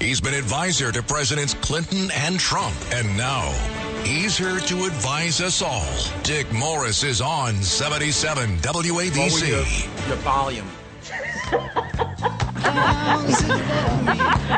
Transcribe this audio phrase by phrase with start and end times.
[0.00, 3.52] He's been advisor to Presidents Clinton and Trump, and now
[4.02, 5.86] he's here to advise us all.
[6.22, 9.48] Dick Morris is on 77 WABC.
[9.48, 9.58] Your,
[10.08, 10.66] your volume.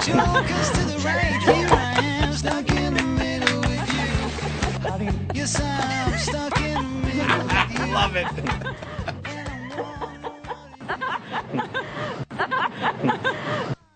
[0.01, 5.11] Jokers to the right, here I am, stuck in the middle with you.
[5.35, 7.87] Yes, I'm stuck in the middle with you.
[7.93, 8.29] Love it.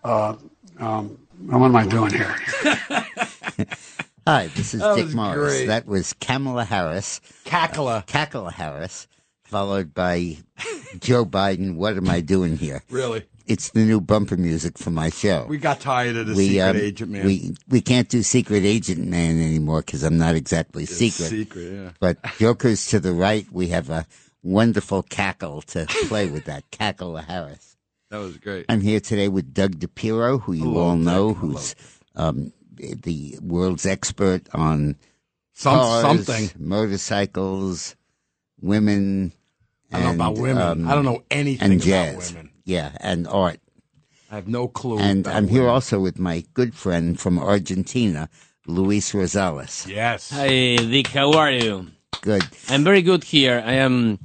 [0.03, 0.35] Uh,
[0.79, 1.17] um,
[1.47, 2.35] what am I doing here?
[4.27, 5.35] Hi, this is That Dick Morris.
[5.57, 5.67] great.
[5.67, 8.05] That was Kamala Harris, Cackler.
[8.05, 9.07] Cackle Harris,
[9.45, 10.37] followed by
[10.99, 11.75] Joe Biden.
[11.75, 12.83] What am I doing here?
[12.89, 13.23] Really.
[13.45, 15.45] It's the new bumper music for my show.
[15.47, 17.25] We got tired of the We, secret um, agent man.
[17.25, 21.29] We we can't do secret agent man anymore because I'm not exactly It's secret.
[21.29, 21.91] Secret, yeah.
[22.01, 24.05] But jokers to the right, we have a
[24.43, 27.76] wonderful cackle to play with that cackle Harris.
[28.09, 28.65] That was great.
[28.69, 31.37] I'm here today with Doug DePiro, who you Hello, all know, Doug.
[31.37, 31.75] Who's
[32.15, 34.95] um, the world's expert on
[35.53, 36.51] Some, cars, something.
[36.57, 37.95] motorcycles,
[38.61, 39.33] women.
[39.91, 40.61] I don't know about women.
[40.83, 42.31] um, I don't know anything and about jazz.
[42.33, 42.51] women.
[42.63, 43.59] Yeah, and art.
[44.31, 44.99] I have no clue.
[44.99, 48.29] And about I'm here also with my good friend from Argentina,
[48.67, 49.87] Luis Rosales.
[49.87, 50.29] Yes.
[50.31, 51.07] Hi, Dick.
[51.07, 51.87] How are you?
[52.21, 52.43] Good.
[52.69, 53.63] I'm very good here.
[53.65, 54.19] I am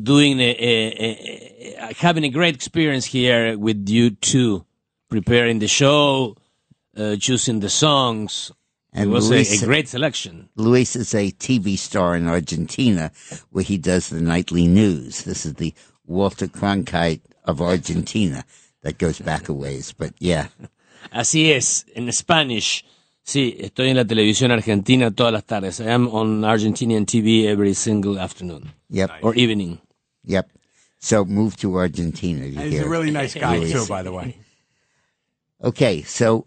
[0.00, 4.64] doing a, a, a, having a great experience here with you two,
[5.08, 6.36] preparing the show,
[6.96, 8.52] uh, choosing the songs.
[8.92, 10.48] And it was Luis, a, a great selection.
[10.56, 13.10] Luis is a TV star in Argentina
[13.50, 15.24] where he does the nightly news.
[15.24, 15.74] This is the
[16.06, 18.44] Walter Cronkite of Argentina.
[18.82, 20.48] That goes back a ways, but yeah.
[21.12, 22.84] Así es, en Spanish.
[23.24, 25.80] Sí, estoy en la televisión argentina todas las tardes.
[25.80, 29.10] I am on Argentinian TV every single afternoon Yep.
[29.22, 29.80] or evening.
[30.26, 30.50] Yep.
[30.98, 32.44] So move to Argentina.
[32.46, 34.36] He's hear a really nice guy, too, by the way.
[35.62, 36.46] Okay, so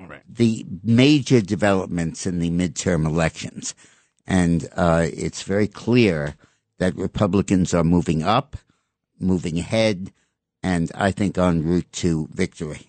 [0.00, 0.22] All right.
[0.28, 3.74] the major developments in the midterm elections,
[4.26, 6.34] and uh, it's very clear
[6.78, 8.56] that Republicans are moving up,
[9.20, 10.12] moving ahead,
[10.62, 12.87] and I think en route to victory.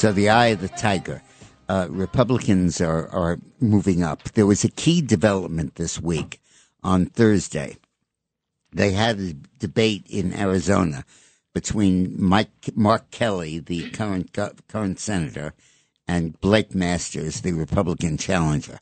[0.00, 1.20] So the eye of the tiger.
[1.68, 4.22] Uh, Republicans are, are moving up.
[4.32, 6.40] There was a key development this week
[6.82, 7.76] on Thursday.
[8.72, 11.04] They had a debate in Arizona
[11.52, 14.34] between Mike, Mark Kelly, the current
[14.68, 15.52] current senator,
[16.08, 18.80] and Blake Masters, the Republican challenger.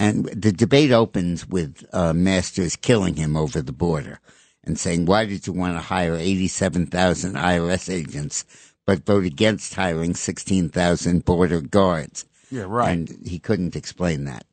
[0.00, 4.18] And the debate opens with uh, Masters killing him over the border
[4.64, 8.44] and saying, "Why did you want to hire eighty-seven thousand IRS agents?"
[8.90, 12.24] But vote against hiring 16,000 border guards.
[12.50, 12.90] Yeah, right.
[12.90, 14.44] And he couldn't explain that.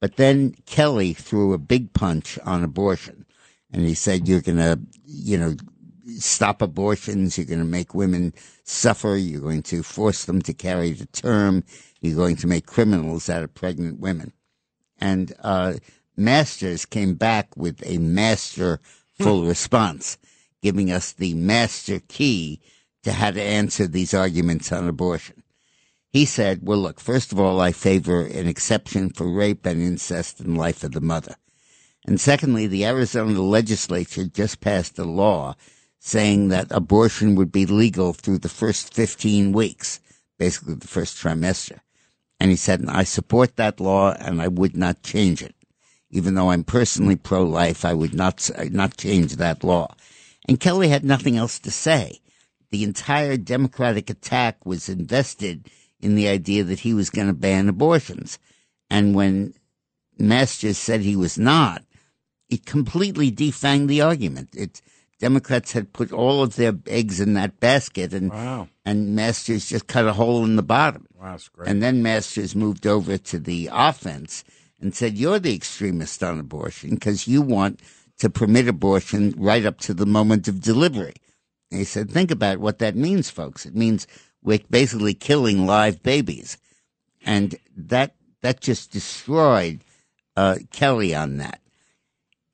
[0.00, 3.26] But then Kelly threw a big punch on abortion.
[3.72, 5.54] And he said, you're going to, you know,
[6.18, 7.38] stop abortions.
[7.38, 9.14] You're going to make women suffer.
[9.14, 11.62] You're going to force them to carry the term.
[12.00, 14.32] You're going to make criminals out of pregnant women.
[15.00, 15.74] And, uh,
[16.16, 20.18] Masters came back with a masterful response,
[20.60, 22.60] giving us the master key
[23.06, 25.44] to how to answer these arguments on abortion.
[26.12, 30.40] He said, well, look, first of all, I favor an exception for rape and incest
[30.40, 31.36] in life of the mother.
[32.04, 35.54] And secondly, the Arizona legislature just passed a law
[36.00, 40.00] saying that abortion would be legal through the first 15 weeks,
[40.36, 41.78] basically the first trimester.
[42.40, 45.54] And he said, I support that law and I would not change it.
[46.10, 49.94] Even though I'm personally pro-life, I would not, not change that law.
[50.48, 52.18] And Kelly had nothing else to say.
[52.70, 55.68] The entire Democratic attack was invested
[56.00, 58.38] in the idea that he was going to ban abortions.
[58.90, 59.54] And when
[60.18, 61.82] Masters said he was not,
[62.48, 64.50] it completely defanged the argument.
[64.54, 64.80] It,
[65.18, 68.68] Democrats had put all of their eggs in that basket and, Wow.
[68.84, 71.06] and Masters just cut a hole in the bottom.
[71.18, 71.68] Wow, that's great.
[71.68, 74.44] And then Masters moved over to the offense
[74.80, 77.80] and said, You're the extremist on abortion because you want
[78.18, 81.14] to permit abortion right up to the moment of delivery.
[81.70, 83.66] He said, Think about what that means, folks.
[83.66, 84.06] It means
[84.42, 86.58] we're basically killing live babies.
[87.24, 89.80] And that, that just destroyed
[90.36, 91.60] uh, Kelly on that.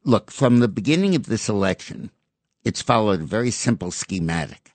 [0.05, 2.11] Look, from the beginning of this election,
[2.65, 4.73] it's followed a very simple schematic.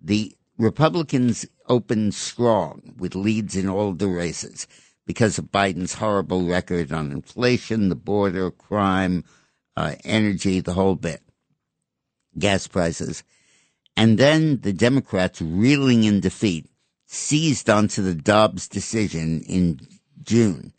[0.00, 4.66] The Republicans opened strong with leads in all the races.
[5.06, 9.24] because of Biden's horrible record on inflation, the border, crime,
[9.76, 11.22] uh, energy, the whole bit,
[12.38, 13.22] gas prices.
[13.96, 16.66] And then the Democrats, reeling in defeat,
[17.06, 19.80] seized onto the Dobbs decision in
[20.22, 20.72] June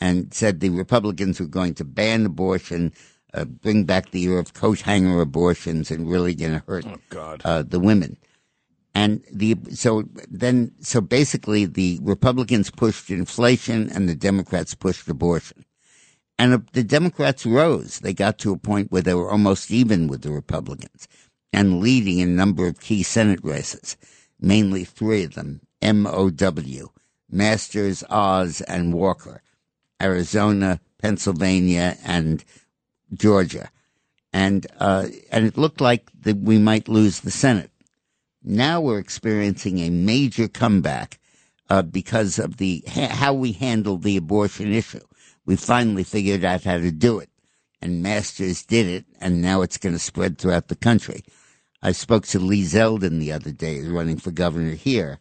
[0.00, 2.92] and said the Republicans were going to ban abortion,
[3.34, 6.86] uh, bring back the year of coat hanger abortions, and really going to hurt
[7.44, 8.16] uh, the women.
[8.94, 15.64] And the so then so basically the Republicans pushed inflation and the Democrats pushed abortion.
[16.40, 17.98] And the Democrats rose.
[17.98, 21.08] They got to a point where they were almost even with the Republicans
[21.52, 23.96] and leading in a number of key Senate races,
[24.40, 26.92] mainly three of them, MOW,
[27.30, 29.42] Masters, Oz, and Walker,
[30.00, 32.44] Arizona, Pennsylvania, and
[33.12, 33.70] Georgia.
[34.32, 37.70] And, uh, and it looked like that we might lose the Senate.
[38.42, 41.18] Now we're experiencing a major comeback
[41.70, 45.00] uh, because of the how we handled the abortion issue.
[45.44, 47.30] We finally figured out how to do it,
[47.80, 51.24] and Masters did it, and now it's going to spread throughout the country.
[51.82, 55.18] I spoke to Lee Zeldin the other day, running for governor here,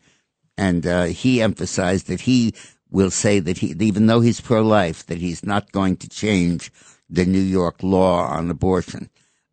[0.57, 2.54] and uh, he emphasized that he
[2.89, 6.71] will say that he, even though he's pro-life, that he's not going to change
[7.09, 9.09] the New York law on abortion.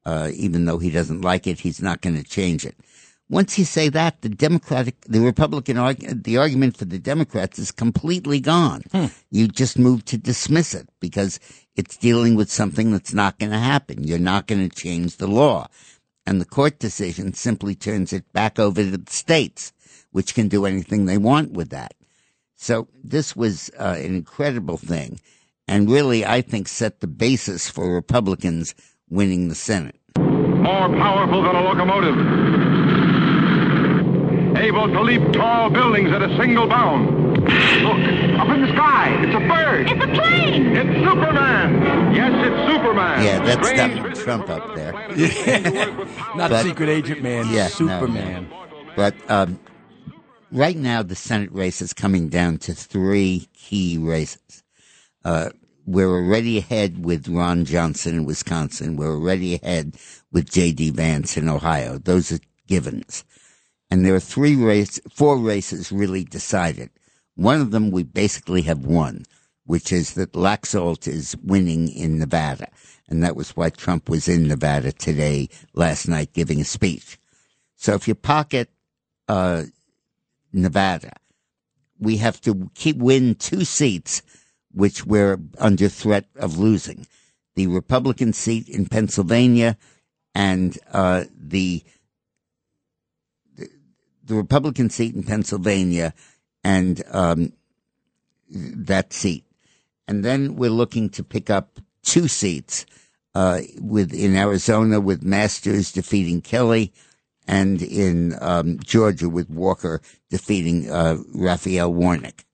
[0.07, 2.77] Uh, even though he doesn't like it, he's not going to change it.
[3.31, 7.73] Once you say that, the Democratic, the Republican, arg- the argument for the Democrats is
[7.73, 8.83] completely gone.
[9.31, 11.41] You just move to dismiss it because
[11.75, 14.05] it's dealing with something that's not going to happen.
[14.05, 15.69] You're not going to change the law.
[16.27, 19.73] And the court decision simply turns it back over to the states,
[20.11, 21.95] which can do anything they want with that.
[22.57, 25.21] So this was uh, an incredible thing,
[25.69, 28.75] and really, I think, set the basis for Republicans
[29.11, 30.01] winning the Senate.
[30.17, 32.17] more powerful than a locomotive,
[34.57, 37.34] able to leap tall buildings at a single bound.
[37.45, 39.91] Look, up in the sky, it's a bird.
[39.91, 40.77] It's a plane!
[40.77, 42.15] It's Superman.
[42.15, 43.23] Yes, it's Superman.
[43.25, 44.93] Yeah, that's Strange Donald Trump up there.
[44.93, 48.49] planet Earth to work with power- Not But- secret agent man, Yeah, no, Superman.
[48.97, 49.59] But um,
[50.53, 54.63] right now, the Senate race is coming down to three key races.
[55.25, 55.51] Uh,
[55.87, 58.97] we're already ahead with Ron Johnson in Wisconsin.
[58.97, 59.97] We're already ahead
[60.33, 60.91] with J.D.
[60.91, 61.99] Vance in Ohio.
[61.99, 63.25] Those are givens.
[63.91, 66.89] And there are three race, four races really decided.
[67.37, 69.25] One of them we basically have won,
[69.65, 72.69] which is that Laxalt is winning in Nevada.
[73.09, 77.19] And that was why Trump was in Nevada today, last night, giving a speech.
[77.77, 78.71] So if you pocket
[79.29, 79.65] uh,
[80.53, 81.13] Nevada,
[81.99, 84.23] we have to keep win two seats,
[84.73, 87.07] which we're under threat of losing:
[87.57, 89.77] the Republican seat in Pennsylvania
[90.35, 91.83] and uh, the,
[93.57, 93.69] the
[94.25, 96.15] the Republican seat in Pennsylvania
[96.65, 97.53] and um,
[98.51, 99.45] that seat,
[100.09, 102.87] and then we're looking to pick up two seats
[103.35, 106.93] uh, with in Arizona with Masters defeating Kelly
[107.47, 110.01] and in um, Georgia with Walker
[110.31, 112.45] defeating uh, Raphael Warnock.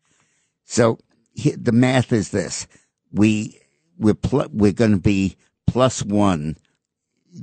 [0.64, 0.98] So
[1.34, 2.66] he, the math is this:
[3.12, 3.60] we
[3.98, 5.36] we're pl- we're going to be
[5.66, 6.56] plus one.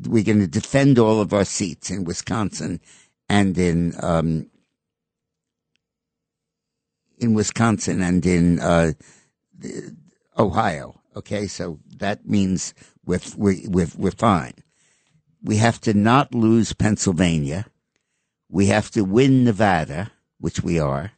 [0.06, 2.82] We're going to defend all of our seats in Wisconsin
[3.30, 4.50] and in um,
[7.18, 8.94] in Wisconsin and in uh,
[10.38, 11.00] Ohio.
[11.16, 12.74] Okay, so that means
[13.06, 14.54] we're we're we're, we're fine
[15.48, 17.66] we have to not lose Pennsylvania.
[18.50, 21.12] We have to win Nevada, which we are.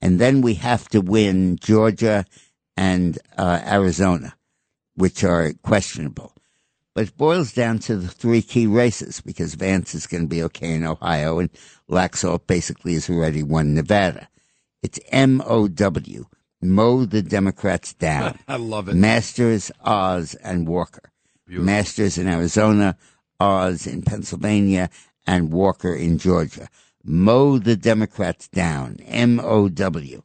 [0.00, 2.24] And then we have to win Georgia
[2.76, 4.36] and uh, Arizona,
[4.94, 6.34] which are questionable.
[6.94, 10.42] But it boils down to the three key races because Vance is going to be
[10.44, 11.50] okay in Ohio and
[11.90, 14.28] Laxalt basically has already won Nevada.
[14.82, 16.26] It's M-O-W.
[16.60, 18.38] Mow the Democrats down.
[18.48, 18.94] I love it.
[18.94, 21.10] Masters, Oz, and Walker.
[21.46, 22.96] Masters in Arizona,
[23.40, 24.90] Oz in Pennsylvania,
[25.26, 26.68] and Walker in Georgia.
[27.04, 28.98] Mow the Democrats down.
[29.06, 30.22] M-O-W.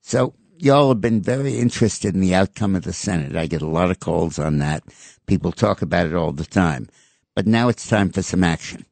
[0.00, 3.34] So y'all have been very interested in the outcome of the Senate.
[3.34, 4.84] I get a lot of calls on that.
[5.26, 6.88] People talk about it all the time.
[7.34, 8.84] But now it's time for some action.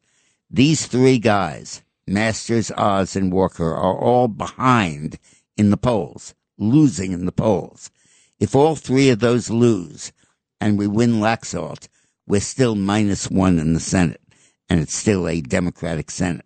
[0.50, 5.18] These three guys, Masters, Oz, and Walker, are all behind
[5.56, 7.90] in the polls, losing in the polls.
[8.40, 10.12] If all three of those lose
[10.60, 11.88] and we win Laxalt,
[12.26, 14.20] we're still minus one in the Senate,
[14.68, 16.44] and it's still a Democratic Senate.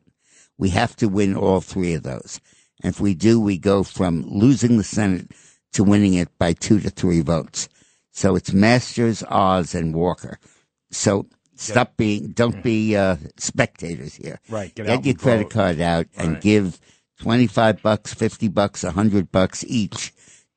[0.56, 2.40] We have to win all three of those.
[2.82, 5.32] And if we do, we go from losing the Senate
[5.72, 7.68] to winning it by two to three votes.
[8.12, 10.38] So it's Masters, Oz, and Walker.
[10.90, 14.40] So stop being, don't be uh, spectators here.
[14.48, 15.52] Right, get Get, your credit vote.
[15.52, 16.40] card out and Right.
[16.42, 16.80] give
[17.20, 20.12] 25 bucks, 50 bucks, 100 bucks each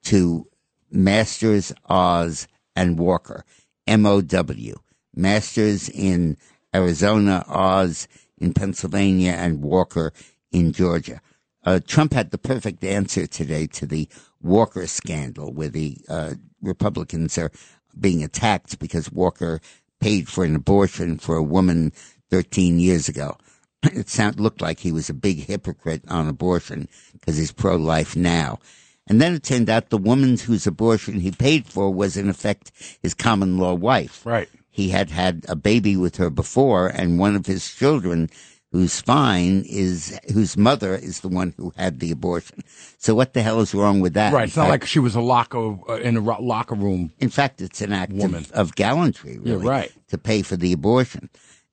[0.06, 0.48] to
[0.92, 3.44] Masters, Oz, and Walker.
[3.88, 4.76] M O W.
[5.16, 6.38] Masters in
[6.74, 8.08] Arizona, Oz
[8.40, 10.12] in Pennsylvania, and Walker
[10.52, 11.22] in Georgia.
[11.64, 14.08] Uh, Trump had the perfect answer today to the
[14.42, 17.52] Walker scandal, where the uh, Republicans are
[18.00, 19.60] being attacked because Walker
[20.00, 21.92] paid for an abortion for a woman
[22.30, 23.38] 13 years ago.
[23.84, 28.60] It sound, looked like he was a big hypocrite on abortion because he's pro-life now.
[29.08, 32.72] And then it turned out the woman whose abortion he paid for was in effect
[33.04, 34.26] his common law wife.
[34.26, 34.50] Right.
[34.72, 38.30] He had had a baby with her before, and one of his children,
[38.76, 42.62] who's fine, is whose mother is the one who had the abortion.
[42.98, 44.34] So what the hell is wrong with that?
[44.34, 44.48] Right.
[44.50, 47.14] It's not like she was a locker uh, in a ro- locker room.
[47.20, 49.92] in fact, it's an act of, of gallantry, Yeah, really, right.
[50.10, 51.30] to pay for the abortion.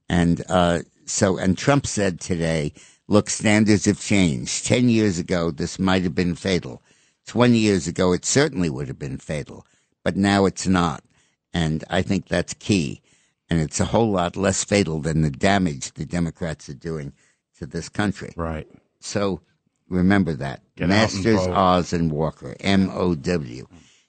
[0.09, 2.73] And uh, so, and Trump said today,
[3.09, 4.65] look, standards have changed.
[4.65, 6.83] Ten years ago, this might have been fatal.
[7.27, 9.67] Twenty years ago, it certainly would have been fatal,
[10.05, 11.03] but now it's not.
[11.53, 13.01] And I think that's key.
[13.53, 17.13] And it's a whole lot less fatal than the damage the Democrats are doing
[17.59, 18.33] to this country.
[18.35, 18.67] Right.
[18.99, 19.43] So
[19.91, 20.63] remember that.
[20.75, 21.47] Get out and Masters.
[21.49, 22.57] Oz, and Walker.
[22.61, 23.67] M O W.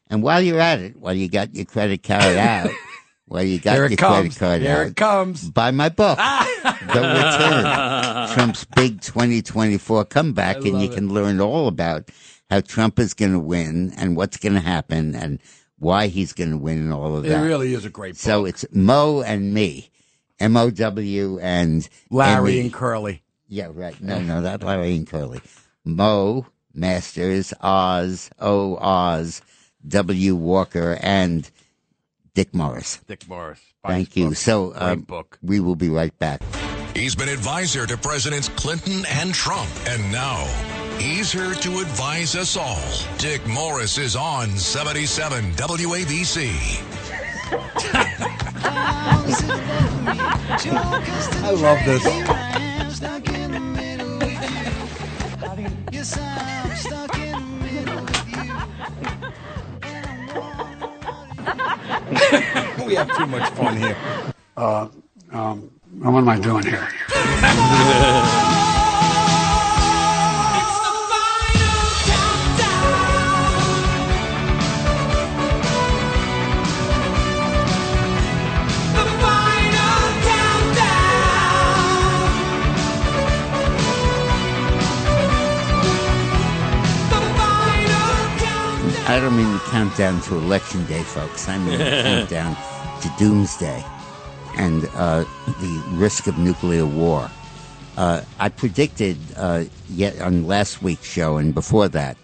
[0.09, 2.69] And while you're at it, while you got your credit card out,
[3.25, 4.37] while you got your it credit comes.
[4.37, 5.49] card There out, it comes.
[5.49, 6.17] buy my book,
[6.63, 12.07] The Return, Trump's big 2024 comeback, and you can learn all about
[12.49, 15.41] how Trump is going to win and what's going to happen and
[15.83, 17.29] why he's going to win and all of that.
[17.29, 17.45] It that.
[17.45, 18.19] really is a great book.
[18.19, 19.89] so it's Mo and me,
[20.39, 22.61] M O W and Larry Emmy.
[22.61, 23.21] and Curly.
[23.47, 23.99] Yeah, right.
[24.01, 25.41] No, no, not Larry and Curly.
[25.85, 29.41] Mo Masters, Oz, O Oz,
[29.87, 31.49] W Walker, and
[32.33, 32.99] Dick Morris.
[33.05, 33.59] Dick Morris.
[33.85, 34.29] Thank you.
[34.29, 34.37] book.
[34.37, 35.37] So Great um, book.
[35.43, 36.41] we will be right back.
[36.95, 39.69] He's been advisor to Presidents Clinton and Trump.
[39.87, 40.45] And now
[40.99, 42.81] he's here to advise us all.
[43.17, 46.51] Dick Morris is on 77 WABC.
[51.43, 52.03] I love this.
[62.85, 63.97] we have too much fun here.
[64.55, 66.87] Um, what am I doing here?
[89.05, 91.49] I don't mean the countdown to election day, folks.
[91.49, 92.55] I mean the countdown
[93.01, 93.83] to doomsday
[94.55, 95.25] and uh,
[95.59, 97.29] the risk of nuclear war.
[97.97, 102.17] Uh, I predicted uh, yet on last week's show and before that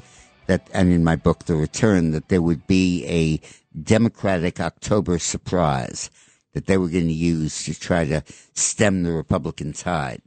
[0.50, 3.40] that, and in my book, The Return, that there would be a
[3.80, 6.10] Democratic October surprise
[6.54, 8.24] that they were going to use to try to
[8.56, 10.22] stem the Republican tide.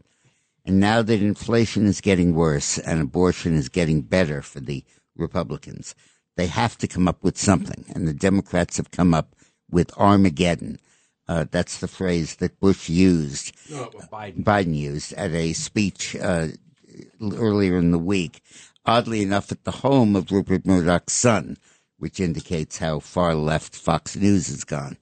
[0.64, 4.85] And now that inflation is getting worse and abortion is getting better for the
[5.16, 5.97] Republicans,
[6.37, 7.85] they have to come up with something.
[7.95, 9.35] And the Democrats have come up
[9.71, 10.79] with Armageddon.
[11.29, 13.55] Uh, that's the phrase that Bush used,
[14.11, 14.43] Biden.
[14.43, 16.49] Biden used at a speech uh,
[17.23, 18.43] earlier in the week.
[18.85, 21.57] Oddly enough, at the home of Rupert Murdoch's son,
[21.99, 24.97] which indicates how far left Fox News has gone.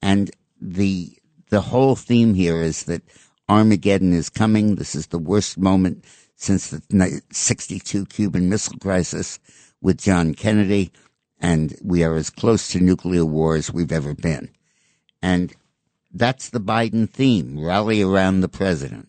[0.00, 1.18] And the
[1.50, 3.02] the whole theme here is that
[3.48, 4.76] Armageddon is coming.
[4.76, 9.38] This is the worst moment since the ni- 62 Cuban Missile Crisis
[9.82, 10.90] with John Kennedy,
[11.38, 14.48] and we are as close to nuclear war as we've ever been.
[15.20, 15.52] And
[16.12, 19.08] that's the Biden theme rally around the president.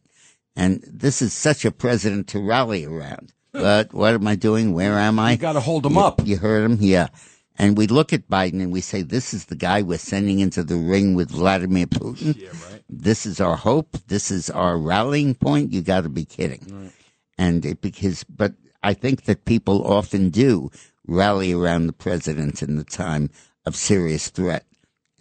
[0.55, 3.33] And this is such a president to rally around.
[3.51, 4.73] But what am I doing?
[4.73, 5.31] Where am I?
[5.31, 6.21] You got to hold him You- up.
[6.25, 6.77] You heard him?
[6.81, 7.07] Yeah.
[7.55, 10.63] And we look at Biden and we say, this is the guy we're sending into
[10.63, 12.35] the ring with Vladimir Putin.
[12.35, 12.81] Yeah, right.
[12.89, 13.95] This is our hope.
[14.07, 15.71] This is our rallying point.
[15.71, 16.91] You got to be kidding.
[17.37, 18.53] And it, because, but
[18.83, 20.69] I think that people often do
[21.07, 23.29] rally around the president in the time
[23.65, 24.65] of serious threat.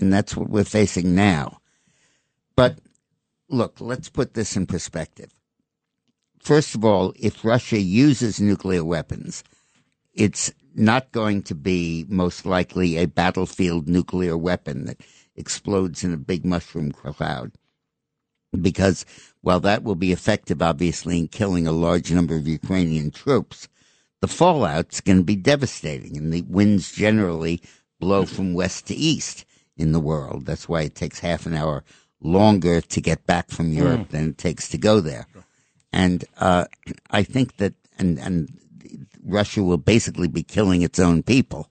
[0.01, 1.61] And that's what we're facing now.
[2.57, 2.79] But
[3.49, 5.33] look, let's put this in perspective.
[6.41, 9.45] First of all, if Russia uses nuclear weapons,
[10.13, 15.01] it's not going to be most likely a battlefield nuclear weapon that
[15.37, 17.53] explodes in a big mushroom cloud.
[18.61, 19.07] Because
[19.41, 23.69] while that will be effective, obviously, in killing a large number of Ukrainian troops,
[24.21, 27.61] the fallout's going to be devastating, and the winds generally
[27.99, 29.45] blow from west to east
[29.77, 30.47] in the world.
[30.47, 31.83] That's why it takes half an hour
[32.21, 35.27] longer to get back from Europe than it takes to go there.
[35.93, 36.67] And uh,
[37.11, 38.49] I think that, and and
[39.25, 41.69] Russia will basically be killing its own people,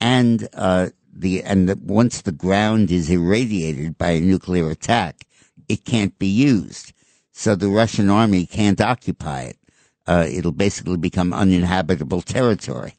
[0.00, 5.26] and uh, the and the, once the ground is irradiated by a nuclear attack,
[5.68, 6.92] it can't be used.
[7.32, 9.58] So the Russian army can't occupy it.
[10.06, 12.94] Uh, it'll basically become uninhabitable territory.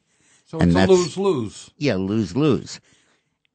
[0.46, 1.70] So And it's a lose lose.
[1.78, 2.80] Yeah, lose lose.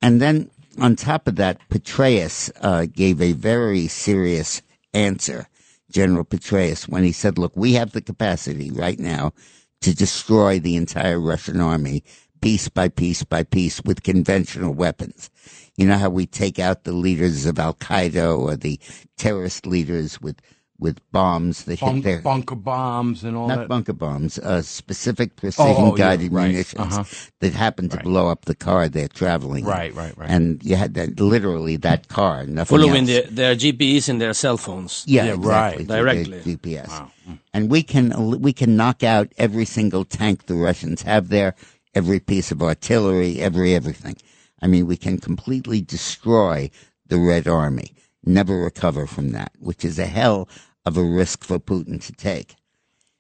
[0.02, 0.50] And then
[0.80, 4.62] on top of that, Petraeus uh, gave a very serious
[4.94, 5.48] answer,
[5.92, 9.34] General Petraeus, when he said, "Look, we have the capacity right now
[9.82, 12.04] to destroy the entire Russian army."
[12.42, 15.30] Piece by piece by piece with conventional weapons.
[15.78, 18.80] You know how we take out the leaders of Al Qaeda or the
[19.16, 20.42] terrorist leaders with,
[20.80, 23.68] with bombs that hit their, bunker bombs and all not that.
[23.68, 26.48] bunker bombs, uh, specific Oh, oh, precision yeah, guided right.
[26.50, 27.04] munitions Uh-huh.
[27.42, 28.04] that happen to Right.
[28.06, 29.64] blow up the car they're traveling.
[29.64, 29.70] in.
[29.70, 30.30] Right, right, right.
[30.30, 33.28] And you had that literally that car, nothing Following else.
[33.30, 35.04] the, their GPS in their cell phones.
[35.06, 35.76] yeah, Yeah, exactly, right.
[35.78, 36.40] through the Directly.
[36.58, 36.90] GPS.
[36.90, 37.12] Wow.
[37.54, 41.54] And we can we can knock out every single tank the Russians have there,
[41.94, 44.16] every piece of artillery, every everything.
[44.62, 46.70] I mean, we can completely destroy
[47.08, 47.94] the Red Army,
[48.24, 50.48] never recover from that, which is a hell
[50.86, 52.56] of a risk for Putin to take.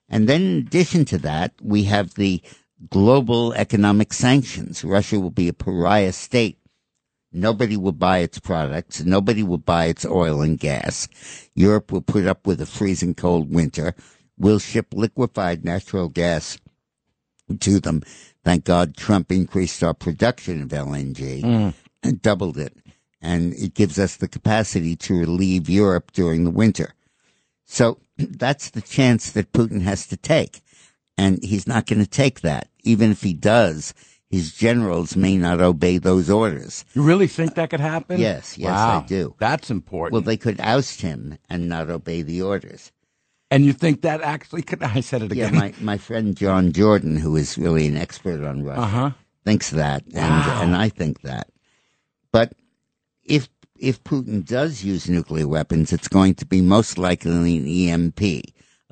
[0.09, 2.41] And then in addition to that, we have the
[2.89, 4.83] global economic sanctions.
[4.83, 6.57] Russia will be a pariah state.
[7.31, 9.01] Nobody will buy its products.
[9.03, 11.07] Nobody will buy its oil and gas.
[11.55, 13.95] Europe will put up with a freezing cold winter.
[14.37, 16.57] We'll ship liquefied natural gas
[17.59, 18.03] to them.
[18.43, 21.73] Thank God Trump increased our production of LNG mm.
[22.01, 22.75] and doubled it.
[23.21, 26.95] And it gives us the capacity to relieve Europe during the winter.
[27.65, 30.61] So that's the chance that Putin has to take.
[31.17, 32.69] And he's not going to take that.
[32.83, 33.93] Even if he does,
[34.31, 36.85] his generals may not obey those orders.
[36.93, 38.19] You really think that could happen?
[38.19, 39.01] Yes, yes, wow.
[39.01, 39.35] I do.
[39.37, 40.13] That's important.
[40.13, 42.91] Well, they could oust him and not obey the orders.
[43.51, 44.81] And you think that actually could?
[44.81, 45.53] I said it again.
[45.53, 49.11] Yeah, my, my friend John Jordan, who is really an expert on Russia, uh huh.
[49.45, 50.61] thinks that, and Wow.
[50.63, 51.49] and I think that.
[52.31, 52.53] But
[53.23, 58.43] if if Putin does use nuclear weapons, it's going to be most likely an EMP,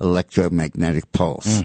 [0.02, 1.62] electromagnetic pulse,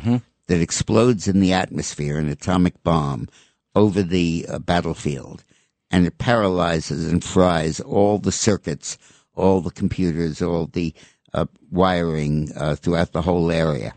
[0.46, 3.28] that explodes in the atmosphere, an atomic bomb,
[3.74, 5.42] over the uh, battlefield,
[5.90, 8.98] and it paralyzes and fries all the circuits,
[9.34, 10.94] all the computers, all the
[11.34, 13.92] uh, wiring uh, throughout the whole area,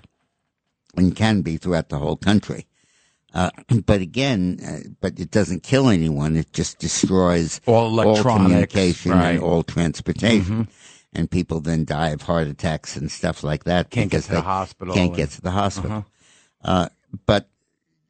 [0.96, 2.66] and can be throughout the whole country.
[3.34, 3.52] Uh,
[3.86, 6.36] but again, uh, but it doesn't kill anyone.
[6.36, 9.36] It just destroys All electronics, communication right.
[9.36, 9.36] Mm-hmm.
[9.36, 10.68] and all transportation.
[11.14, 13.90] And people then die of heart attacks and stuff like that.
[13.90, 16.06] Can't get because to the they hospital Can't and- get to the hospital.
[16.64, 16.90] Uh,
[17.26, 17.50] but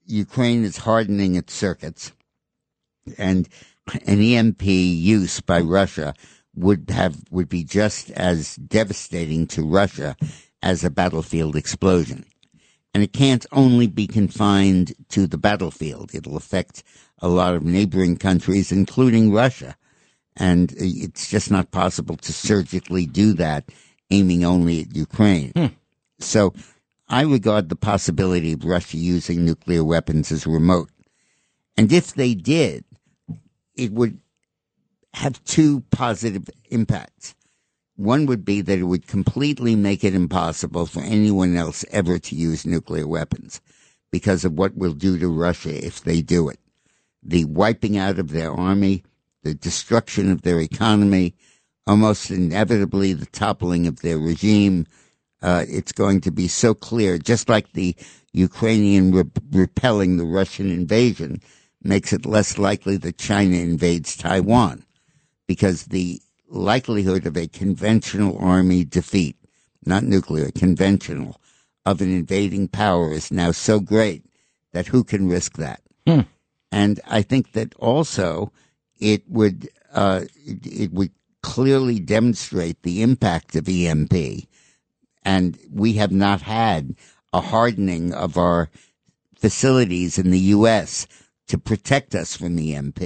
[0.06, 2.12] Ukraine is hardening its circuits,
[3.18, 3.48] and
[4.06, 6.14] an EMP use by Russia
[6.58, 10.16] would have would be just as devastating to Russia
[10.62, 12.26] as a battlefield explosion.
[12.94, 16.16] And it can't only be confined to the battlefield.
[16.16, 16.84] It'll affect
[17.20, 19.76] a lot of neighboring countries, including Russia.
[20.36, 23.70] And it's just not possible to surgically do that,
[24.10, 25.52] aiming only at Ukraine.
[25.56, 25.66] Hmm.
[26.20, 26.54] So
[27.08, 30.90] I regard the possibility of Russia using nuclear weapons as remote.
[31.78, 32.84] And if they did,
[33.76, 34.20] it would
[35.14, 37.36] have two positive impacts.
[37.96, 42.36] One would be that it would completely make it impossible for anyone else ever to
[42.36, 43.60] use nuclear weapons
[44.12, 46.60] because of what we'll do to Russia if they do it.
[47.24, 49.04] The wiping out of their army,
[49.42, 51.34] the destruction of their economy,
[51.88, 54.86] almost inevitably the toppling of their regime.
[55.42, 57.96] Uh, it's going to be so clear, just like the
[58.34, 61.42] Ukrainian re- repelling the Russian invasion
[61.82, 64.84] makes it less likely that China invades Taiwan
[65.48, 69.36] because the likelihood of a conventional army defeat,
[69.86, 71.40] not nuclear, conventional,
[71.86, 74.24] of an invading power is now so great
[74.74, 75.82] that who can risk that?
[76.72, 78.52] And I think that also
[79.00, 84.14] it would uh, it, it would clearly demonstrate the impact of EMP,
[85.24, 86.96] and we have not had
[87.32, 88.70] a hardening of our
[89.36, 91.08] facilities in the U.S.
[91.48, 93.00] to protect us from EMP.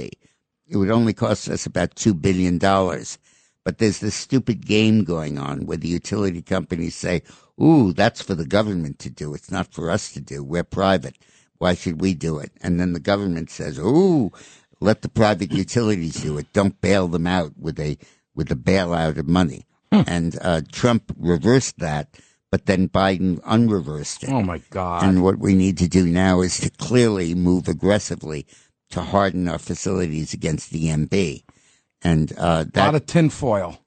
[0.72, 3.18] It would only cost us about two billion dollars.
[3.62, 7.22] But there's this stupid game going on where the utility companies say,
[7.62, 9.34] "Ooh, that's for the government to do.
[9.34, 10.42] It's not for us to do.
[10.42, 11.16] We're private.
[11.58, 14.32] Why should we do it?" And then the government says, "Ooh,
[14.80, 16.52] let the private utilities do it.
[16.54, 17.98] Don't bail them out with a
[18.34, 22.16] with a bailout of money." And uh, Trump reversed that,
[22.50, 24.30] but then Biden unreversed it.
[24.30, 25.04] Oh my God.
[25.04, 28.46] And what we need to do now is to clearly move aggressively
[28.92, 31.14] to harden our facilities against EMP.
[32.02, 33.78] And uh, a lot that of tinfoil.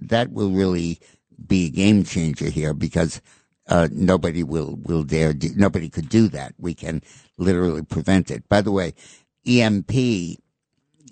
[0.00, 1.00] that will really
[1.46, 3.20] be a game changer here because
[3.68, 5.32] uh, nobody will will dare.
[5.32, 6.54] Do, nobody could do that.
[6.58, 7.02] We can
[7.38, 8.48] literally prevent it.
[8.48, 8.94] By the way,
[9.46, 9.92] EMP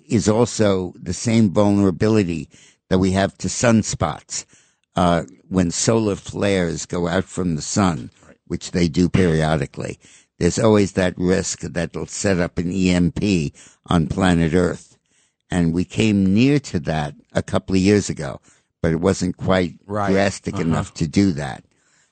[0.07, 2.49] is also the same vulnerability
[2.89, 4.45] that we have to sunspots.
[4.95, 8.11] Uh, when solar flares go out from the sun,
[8.47, 9.97] which they do periodically,
[10.41, 13.53] there's always that risk that it'll set up an EMP
[13.85, 14.97] on planet Earth.
[15.51, 18.41] And we came near to that a couple of years ago,
[18.81, 20.09] but it wasn't quite Right.
[20.11, 20.63] drastic Uh-huh.
[20.63, 21.63] enough to do that.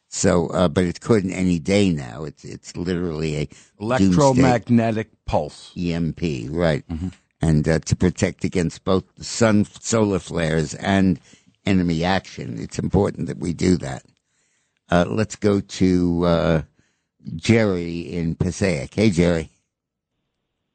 [0.10, 2.24] So, uh, but it could not any day now.
[2.24, 5.72] It's it's literally a Electromagnetic pulse.
[5.76, 6.88] EMP, right?
[6.88, 7.08] Mm-hmm.
[7.42, 11.20] And uh, to protect against both the sun solar flares and
[11.66, 14.04] enemy action, it's important that we do that.
[14.92, 16.62] Uh, let's go to uh,
[17.36, 18.94] Jerry in Passaic.
[18.94, 19.50] Hey, Jerry.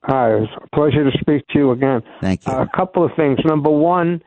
[0.04, 2.02] Hi, it's a pleasure to speak to you again.
[2.20, 2.52] Thank you.
[2.52, 3.38] a couple of things.
[3.44, 4.22] Number one,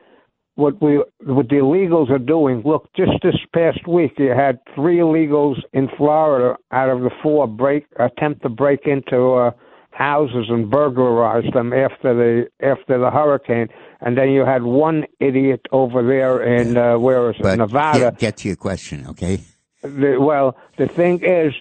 [0.56, 2.62] what we what the illegals are doing.
[2.64, 7.46] Look, just this past week, you had three illegals in Florida out of the four
[7.46, 9.52] break attempt to break into uh,
[9.92, 13.68] houses and burglarize them after the after the hurricane,
[14.00, 17.98] and then you had one idiot over there in uh, where is it, But Nevada.
[18.00, 19.38] get, get to your question, okay?
[19.82, 21.54] The, well, the thing is,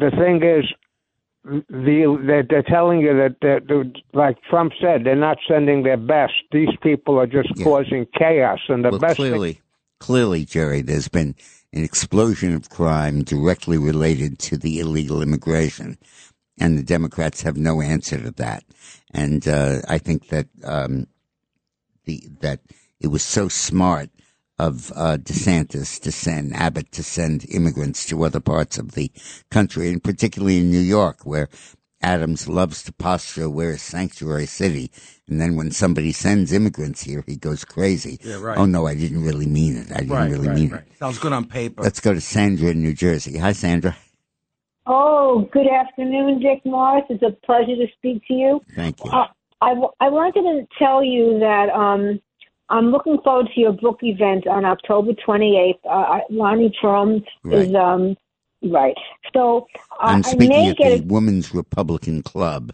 [0.00, 0.64] the thing is,
[1.44, 5.96] the they're, they're telling you that, that, that, like Trump said, they're not sending their
[5.96, 6.34] best.
[6.52, 7.64] These people are just Yeah.
[7.64, 9.60] causing chaos, and the well, best thing- clearly,
[9.98, 11.34] clearly, Jerry, there's been
[11.72, 15.96] an explosion of crime directly related to the illegal immigration,
[16.58, 18.64] and the Democrats have no answer to that.
[19.14, 21.06] And uh, I think that um,
[22.04, 22.60] the that
[23.00, 24.10] it was so smart
[24.66, 29.10] of uh, DeSantis to send Abbott to send immigrants to other parts of the
[29.50, 31.48] country, and particularly in New York, where
[32.02, 34.90] Adams loves to posture we're a sanctuary city,
[35.28, 38.18] and then when somebody sends immigrants here, he goes crazy.
[38.22, 38.58] Yeah, right.
[38.58, 39.90] Oh no, I didn't really mean it.
[39.92, 40.82] I didn't Right, really right, mean right.
[40.82, 40.98] it.
[40.98, 41.82] Sounds good on paper.
[41.82, 43.38] Let's go to Sandra in New Jersey.
[43.38, 43.96] Hi, Sandra.
[44.86, 47.04] Oh, good afternoon, Dick Morris.
[47.10, 48.60] It's a pleasure to speak to you.
[48.74, 49.10] Thank you.
[49.10, 49.26] Uh,
[49.60, 52.20] I, w- I wanted to tell you that um,
[52.70, 55.74] I'm looking forward to your book event on October 28th.
[55.84, 58.16] Uh, I- Lonnie Trump is um,
[58.62, 58.94] right.
[59.34, 62.72] So uh, I'm I speaking may at get the Women's Republican Club,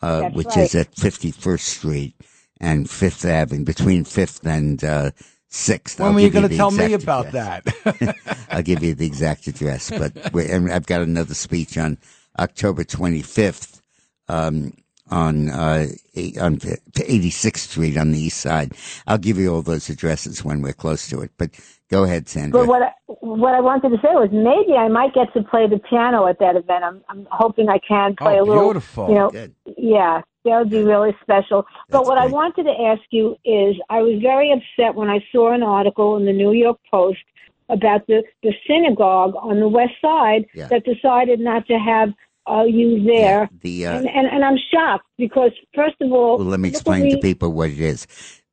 [0.00, 0.58] uh, which right.
[0.58, 2.14] is at 51st Street
[2.60, 5.10] and Fifth Avenue, between Fifth and uh,
[5.48, 5.98] Sixth.
[5.98, 7.64] when I'll were you going to tell me about address.
[7.74, 8.16] that?
[8.50, 11.98] I'll give you the exact address, but we and I've got another speech on
[12.38, 13.80] October 25th
[14.28, 14.72] um,
[15.12, 18.72] on uh, eight- on 86th Street on the east side.
[19.06, 21.30] I'll give you all those addresses when we're close to it.
[21.38, 21.50] But
[21.90, 22.60] go ahead, Sandra.
[22.60, 25.68] But what I, what I wanted to say was maybe I might get to play
[25.68, 26.82] the piano at that event.
[26.84, 28.64] I'm I'm hoping I can play Oh, a little.
[28.64, 29.08] beautiful.
[29.08, 29.54] You know, Good.
[29.76, 31.66] yeah, that would be really special.
[31.90, 35.20] but That's what I wanted to ask you is, I was very upset when I
[35.30, 37.20] saw an article in the New York Post
[37.68, 40.68] about the the synagogue on the west side Yeah.
[40.68, 42.08] that decided not to have
[42.46, 43.48] uh, you there.
[43.62, 47.04] The uh, and, and and I'm shocked because first of all, Well, let me explain
[47.04, 48.06] we- to people what it is.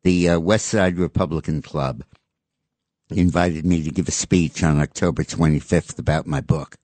[0.04, 2.04] The uh, West Side Republican Club
[3.12, 6.78] invited me to give a speech on October 25th about my book.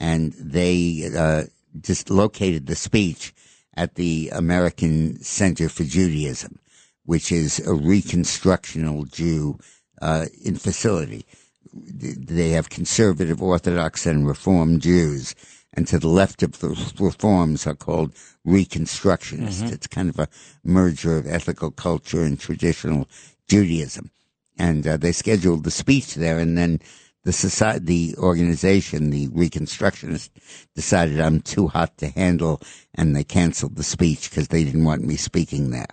[0.00, 1.44] And they uh,
[1.80, 3.32] just located the speech
[3.74, 6.58] at the American Center for Judaism,
[7.04, 9.58] which is a reconstructional Jew
[10.00, 11.26] uh, in facility.
[11.72, 15.34] They have conservative, Orthodox, and Reform Jews.
[15.74, 18.14] And to the left of the reforms are called
[18.46, 19.70] Reconstructionists.
[19.70, 20.28] It's kind of a
[20.64, 23.08] merger of ethical culture and traditional
[23.48, 24.10] Judaism.
[24.58, 26.80] And uh, they scheduled the speech there, and then
[27.24, 30.30] the society, the organization, the Reconstructionists,
[30.74, 32.60] decided I'm too hot to handle,
[32.94, 35.88] and they canceled the speech because they didn't want me speaking there.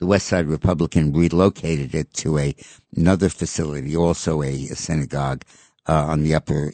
[0.00, 2.56] The West Side Republican relocated it to a
[2.96, 5.44] another facility, also a, a synagogue
[5.86, 6.72] uh, on the upper,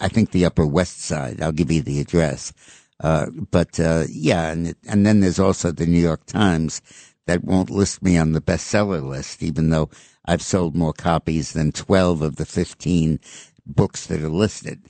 [0.00, 1.40] I think the Upper West Side.
[1.40, 2.52] I'll give you the address.
[3.00, 6.80] Uh, but uh, yeah, and and then there's also the New York Times
[7.26, 9.90] that won't list me on the bestseller list, even though
[10.24, 13.20] I've sold more copies than 12 of the 15
[13.66, 14.82] books that are listed.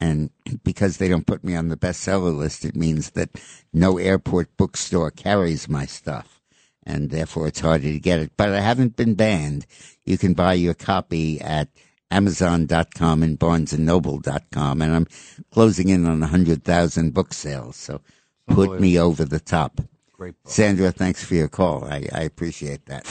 [0.00, 0.30] And
[0.64, 3.30] because they don't put me on the bestseller list, it means that
[3.72, 6.40] no airport bookstore carries my stuff.
[6.84, 8.32] And therefore it's harder to get it.
[8.36, 9.66] But I haven't been banned.
[10.06, 11.68] You can buy your copy at
[12.10, 14.82] Amazon.com and BarnesandNoble.com.
[14.82, 15.06] And I'm
[15.52, 17.76] closing in on 100,000 book sales.
[17.76, 18.00] So
[18.48, 19.80] put me over the top.
[20.12, 20.52] Great book.
[20.52, 21.84] Sandra, thanks for your call.
[21.84, 23.04] I, I appreciate that.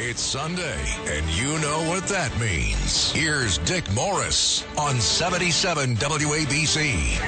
[0.00, 3.10] It's Sunday, and you know what that means.
[3.10, 7.18] Here's Dick Morris on 77 WABC.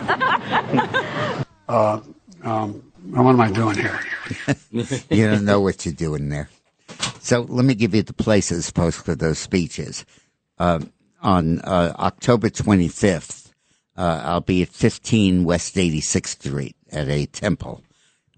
[1.70, 2.00] Uh,
[2.42, 4.00] um, what am I doing here?
[5.08, 6.50] you don't know what you're doing there.
[7.20, 10.04] So let me give you the places post for those speeches.
[10.58, 13.52] Um on uh, October 25th,
[13.96, 17.82] uh, I'll be at 15 West 86th Street at a temple.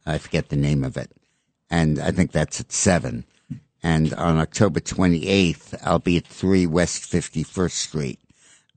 [0.04, 1.12] I forget the name of it.
[1.70, 3.24] And I think that's at 7.
[3.82, 8.20] And on October 28th, I'll be at 3 West 51st Street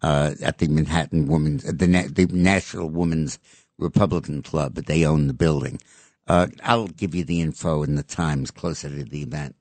[0.02, 3.38] uh, at the Manhattan Women's, the, Na- the National Women's
[3.78, 4.74] Republican Club.
[4.74, 5.80] But they own the building.
[6.28, 9.56] Uh, I'll give you the info and the times closer to the event.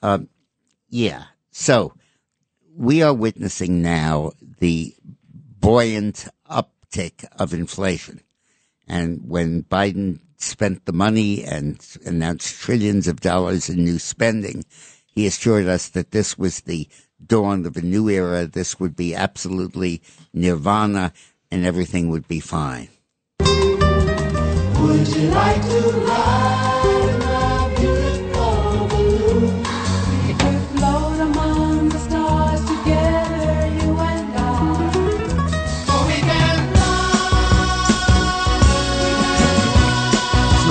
[0.00, 0.28] Um,
[0.88, 1.24] yeah.
[1.50, 1.94] So
[2.76, 4.94] we are witnessing now the
[5.60, 8.20] buoyant uptick of inflation.
[8.86, 14.64] And when Biden spent the money and announced trillions of dollars in new spending,
[15.06, 16.88] he assured us that this was the
[17.24, 18.46] dawn of a new era.
[18.46, 20.02] This would be absolutely
[20.32, 21.12] nirvana
[21.50, 22.88] and everything would be fine.
[23.40, 25.92] Would you like to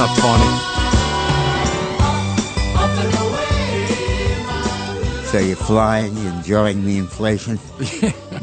[0.02, 0.50] not funny.
[2.76, 3.54] up and away.
[5.26, 7.60] So you're flying, you're enjoying the inflation.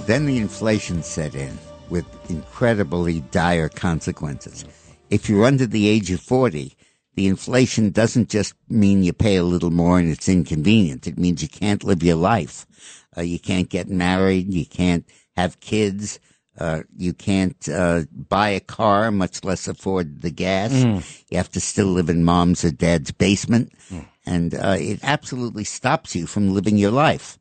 [0.06, 1.58] then the inflation set in
[1.90, 4.64] with incredibly dire consequences.
[5.10, 6.76] If you're under the age of 40,
[7.16, 11.08] the inflation doesn't just mean you pay a little more and it's inconvenient.
[11.08, 12.66] It means you can't live your life.
[13.16, 14.54] Uh, you can't get married.
[14.54, 15.04] You can't
[15.36, 16.20] have kids.
[16.58, 20.72] Uh, you can't uh, buy a car, much less afford the gas.
[21.30, 23.72] You have to still live in mom's or dad's basement.
[24.26, 27.38] And uh, it absolutely stops you from living your life.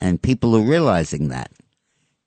[0.00, 1.50] And people are realizing that.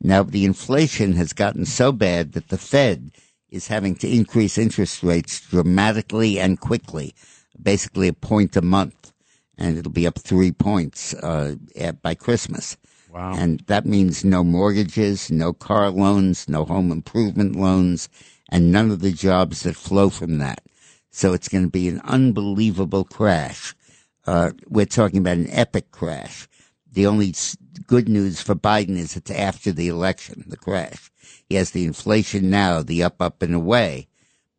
[0.01, 3.11] Now, the inflation has gotten so bad that the Fed
[3.49, 7.13] is having to increase interest rates dramatically and quickly,
[7.61, 9.11] basically a point a month.
[9.57, 11.55] And it'll be up three points uh,
[12.01, 12.77] by Christmas.
[13.11, 13.33] Wow.
[13.35, 18.07] And that means no mortgages, no car loans, no home improvement loans,
[18.49, 20.61] and none of the jobs that flow from that.
[21.11, 23.75] So it's going to be an unbelievable crash.
[24.27, 26.47] Uh, we're talking about an epic crash.
[26.91, 27.33] The only
[27.87, 31.11] good news for Biden is it's after the election, the crash.
[31.47, 34.07] He has the inflation now, the up, up, and away.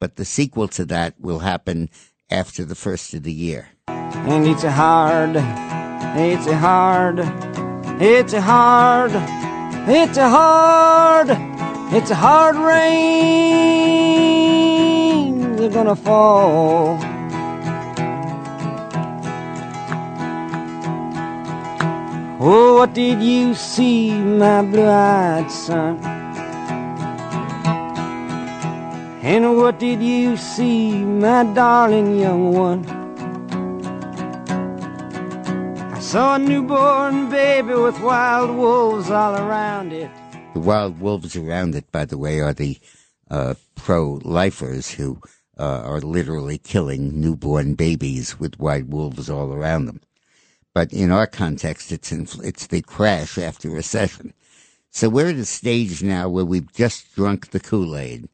[0.00, 1.88] But the sequel to that will happen
[2.30, 3.68] after the first of the year.
[3.86, 7.18] And it's a hard, it's a hard,
[8.02, 9.12] it's a hard,
[9.86, 11.28] it's a hard,
[11.92, 14.00] it's a hard rain.
[15.56, 16.98] They're gonna fall.
[22.42, 25.98] Oh, what did you see, my blue-eyed son?
[29.22, 32.99] And what did you see, my darling young one?
[36.10, 40.10] Saw a newborn baby with wild wolves all around it.
[40.54, 42.80] The wild wolves around it, by the way, are the
[43.30, 45.20] uh, pro-lifers who
[45.56, 50.00] uh, are literally killing newborn babies with wild wolves all around them.
[50.74, 54.34] But in our context, it's infl- it's the crash after recession.
[54.90, 58.28] So we're at a stage now where we've just drunk the Kool-Aid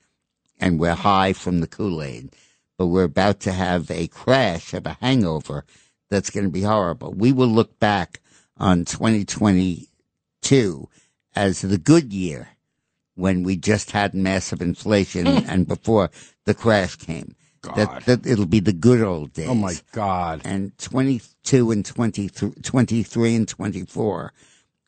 [0.58, 2.34] and we're high from the Kool-Aid,
[2.78, 5.66] but we're about to have a crash of a hangover
[6.08, 7.12] that's going to be horrible.
[7.12, 8.20] We will look back
[8.56, 10.88] on 2022
[11.34, 12.48] as the good year
[13.14, 16.10] when we just had massive inflation and before
[16.44, 17.34] the crash came.
[17.74, 19.48] That, that it'll be the good old days.
[19.48, 20.42] Oh my God.
[20.44, 24.32] And 22 and 23, 23 and 24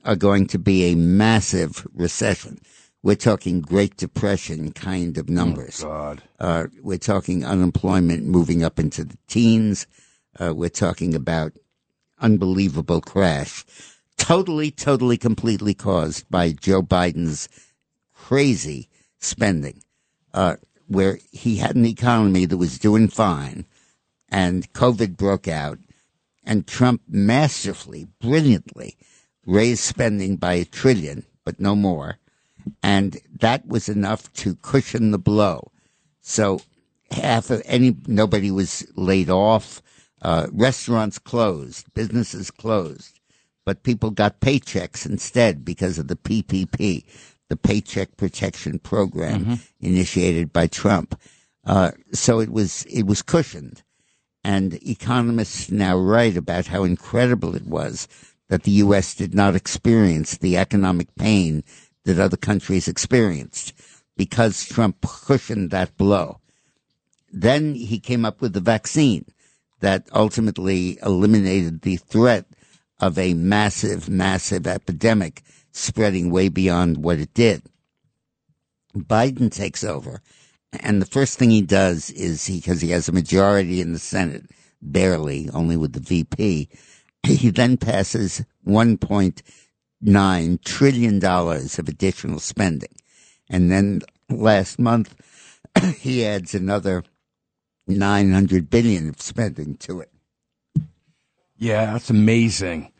[0.04, 2.60] are going to be a massive recession.
[3.02, 5.82] We're talking Great Depression kind of numbers.
[5.82, 6.22] God.
[6.38, 9.86] Uh, we're talking unemployment moving up into the teens.
[10.38, 11.52] Uh, we're talking about
[12.20, 13.64] unbelievable crash.
[14.16, 17.48] Totally, totally, completely caused by Joe Biden's
[18.14, 18.88] crazy
[19.18, 19.82] spending,
[20.34, 23.64] uh, where he had an economy that was doing fine
[24.28, 25.78] and COVID broke out
[26.44, 28.96] and Trump masterfully, brilliantly
[29.46, 32.18] raised spending by a trillion, but no more.
[32.82, 35.72] And that was enough to cushion the blow.
[36.20, 36.60] So
[37.10, 39.82] half of any, nobody was laid off.
[40.20, 43.20] Uh, restaurants closed, businesses closed,
[43.64, 47.04] but people got paychecks instead because of the PPP,
[47.48, 51.18] the Paycheck Protection Program initiated by Trump.
[51.64, 53.82] Uh, so it was, it was cushioned.
[54.42, 58.08] And economists now write about how incredible it was
[58.48, 59.14] that the U.S.
[59.14, 61.62] did not experience the economic pain
[62.04, 63.72] that other countries experienced.
[64.16, 66.40] because Trump cushioned that blow.
[67.32, 69.24] Then he came up with the vaccine
[69.80, 72.46] that ultimately eliminated the threat
[73.00, 77.62] of a massive, massive epidemic spreading way beyond what it did.
[78.96, 80.22] Biden takes over,
[80.72, 83.98] and the first thing he does is he, because he has a majority in the
[83.98, 84.46] Senate,
[84.82, 86.68] barely, only with the VP,
[87.22, 92.94] he then passes $1.9 trillion of additional spending.
[93.48, 95.14] And then last month,
[95.98, 97.04] he adds another
[97.88, 100.10] 900 billion of spending to it.
[101.56, 102.92] Yeah, that's amazing.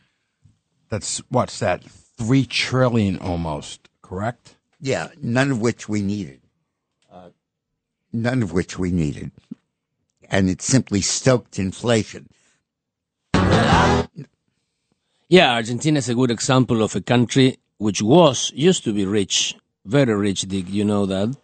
[0.89, 1.83] That's what's that?
[1.83, 4.55] Three trillion almost, correct?
[4.81, 6.41] Yeah, none of which we needed.
[7.11, 7.29] Uh,
[8.11, 9.31] none of which we needed.
[10.29, 12.29] And it simply stoked inflation.
[15.31, 19.55] Yeah, Argentina is a good example of a country which was used to be rich,
[19.85, 20.41] very rich.
[20.41, 21.35] Dick, you know that.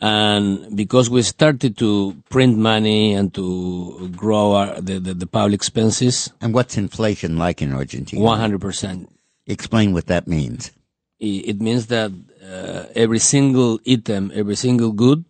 [0.00, 5.54] And because we started to print money and to grow our, the, the the public
[5.54, 8.22] expenses, And what's inflation like in Argentina?
[8.22, 9.10] one hundred percent.
[9.46, 10.70] Explain what that means.
[11.18, 15.24] It means that uh, every single item, every single good,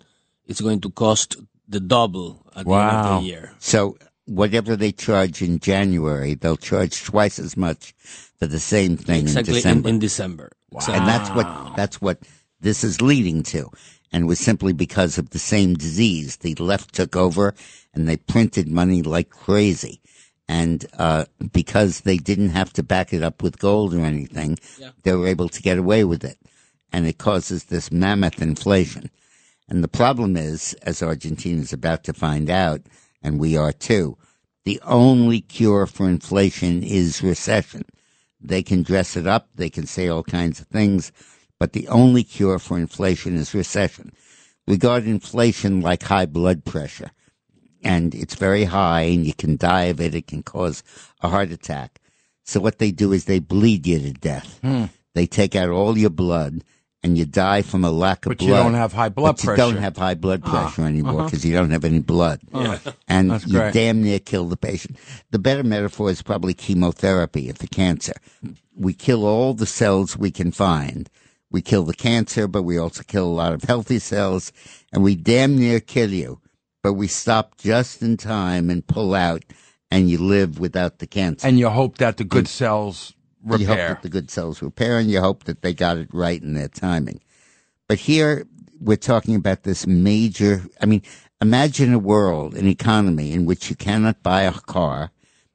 [0.46, 3.52] is going to cost the double at the end of the year.
[3.59, 7.92] So whatever they charge in January, they'll charge twice as much
[8.38, 9.88] for the same thing Exactly in December.
[9.88, 10.52] in December.
[10.70, 10.87] Wow!
[10.94, 12.18] And that's what that's what
[12.61, 13.68] this is leading to.
[14.12, 16.38] And was simply because of the same disease.
[16.38, 17.54] The left took over
[17.94, 20.00] and they printed money like crazy.
[20.48, 24.58] And uh, because they didn't have to back it up with gold or anything,
[25.04, 26.38] they were able to get away with it.
[26.92, 29.10] And it causes this mammoth inflation.
[29.68, 32.80] And the problem is, as Argentina is about to find out,
[33.22, 34.18] and we are too,
[34.64, 37.84] the only cure for inflation is recession.
[38.40, 41.12] They can dress it up, they can say all kinds of things,
[41.60, 44.12] but the only cure for inflation is recession.
[44.66, 47.10] Regard inflation like high blood pressure.
[47.82, 50.14] And it's very high and you can die of it.
[50.14, 50.82] It can cause
[51.22, 52.00] a heart attack.
[52.44, 54.58] So what they do is they bleed you to death.
[54.62, 54.86] Hmm.
[55.14, 56.62] They take out all your blood
[57.02, 58.48] and you die from a lack of But blood.
[58.50, 59.80] But you don't have high blood but You don't pressure.
[59.80, 61.24] have high blood Ah, pressure anymore uh-huh.
[61.26, 62.40] because you don't have any blood.
[62.54, 62.78] Yeah.
[63.08, 63.72] And That's you great.
[63.74, 64.96] damn near kill the patient.
[65.30, 68.14] The better metaphor is probably chemotherapy if the cancer.
[68.76, 71.08] We kill all the cells we can find.
[71.50, 74.52] We kill the cancer, but we also kill a lot of healthy cells
[74.92, 76.40] and we damn near kill you,
[76.82, 79.42] but we stop just in time and pull out
[79.90, 81.46] and you live without the cancer.
[81.46, 83.12] And you hope that the good cells
[83.44, 83.88] You hope repair.
[83.88, 86.68] that the good cells repair, and you hope that they got it right in their
[86.68, 87.20] timing.
[87.88, 88.46] But here
[88.80, 90.62] we're talking about this major.
[90.80, 91.02] I mean,
[91.40, 95.10] imagine a world, an economy in which you cannot buy a car,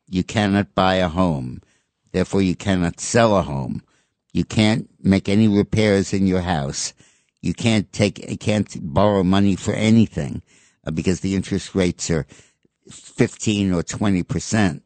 [0.10, 1.62] you cannot buy a home,
[2.12, 3.81] therefore you cannot sell a home,
[4.36, 6.93] you can't make any repairs in your house,
[7.41, 10.41] you can't take, you can't borrow money for anything
[10.86, 12.26] uh, because the interest rates are
[12.89, 14.84] fifteen or twenty percent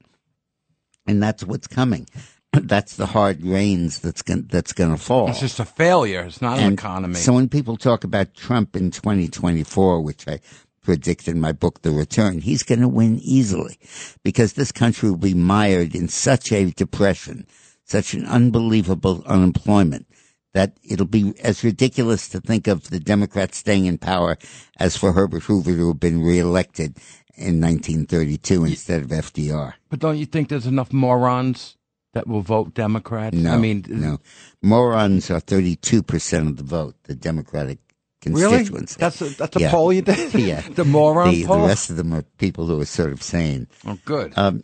[1.10, 2.08] and that's what's coming.
[2.54, 5.30] That's the hard rains that's going that's going to fall.
[5.30, 6.22] It's just a failure.
[6.22, 7.14] It's not an economy.
[7.14, 10.40] So when people talk about Trump in 2024, which I
[10.82, 13.78] predict in my book, The Return, he's going to win easily
[14.24, 17.46] because this country will be mired in such a depression,
[17.90, 20.06] such an unbelievable unemployment
[20.54, 24.38] that it'll be as ridiculous to think of the Democrats staying in power
[24.80, 26.98] as for Herbert Hoover to have been reelected
[27.36, 29.74] in 1932 instead of FDR.
[29.90, 31.78] but don't you think there's enough morons
[32.14, 33.34] that will vote Democrat?
[33.34, 34.18] No, I mean, no.
[34.62, 37.78] Morons are 32% of the vote, the Democratic
[38.22, 38.72] constituents.
[38.74, 38.86] Really?
[39.00, 39.72] That's a- that's a Yeah.
[39.72, 40.34] poll you did?
[40.34, 40.62] yeah.
[40.76, 41.62] The moron the, poll?
[41.62, 43.68] The rest of them are people who are sort of sane.
[43.86, 44.34] Oh, good.
[44.36, 44.64] Um,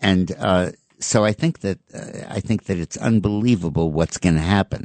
[0.00, 4.40] and uh, so I think that uh, I think that it's unbelievable what's going to
[4.40, 4.84] happen,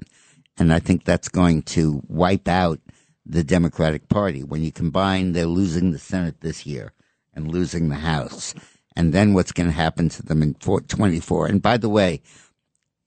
[0.58, 2.80] and I think that's going to wipe out
[3.26, 6.94] the Democratic Party when you combine they're losing the Senate this year
[7.34, 8.54] and losing the House,
[8.96, 11.48] and then what's going to happen to them in 4, 24.
[11.48, 12.22] And by the way,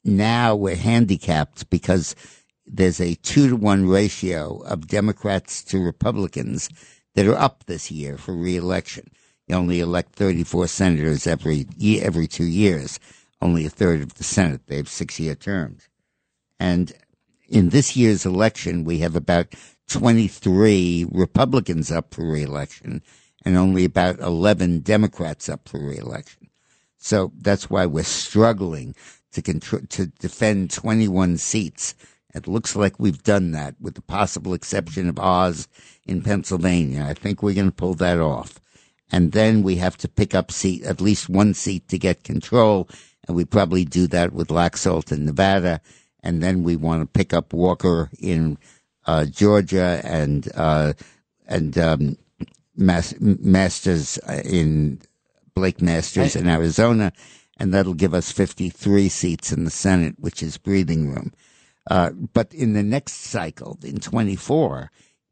[0.04, 2.14] now we're handicapped because
[2.66, 6.70] there's a two to one ratio of Democrats to Republicans
[7.14, 9.10] that are up this year for reelection.
[9.46, 11.66] You only elect 34 senators every
[12.00, 12.98] every two years.
[13.42, 14.66] Only a third of the Senate.
[14.66, 15.88] They have six year terms.
[16.58, 16.92] And
[17.48, 19.54] in this year's election, we have about
[19.88, 23.02] 23 Republicans up for reelection
[23.44, 26.48] and only about 11 Democrats up for reelection.
[26.96, 28.94] So that's why we're struggling
[29.32, 31.94] to contr- to defend 21 seats.
[32.34, 35.68] It looks like we've done that with the possible exception of Oz
[36.06, 37.04] in Pennsylvania.
[37.06, 38.58] I think we're going to pull that off.
[39.14, 42.88] And then we have to pick up seat, at least one seat to get control.
[43.28, 45.80] And we probably do that with Laxalt in Nevada.
[46.24, 48.58] And then we want to pick up Walker in
[49.06, 50.94] uh, Georgia and uh,
[51.46, 52.16] and um,
[52.74, 55.00] Mas- Masters in
[55.54, 57.12] Blake Masters in Arizona,
[57.56, 61.32] and that'll give us 53 seats in the Senate, which is breathing room.
[61.88, 64.90] Uh, but in the next cycle, in 24,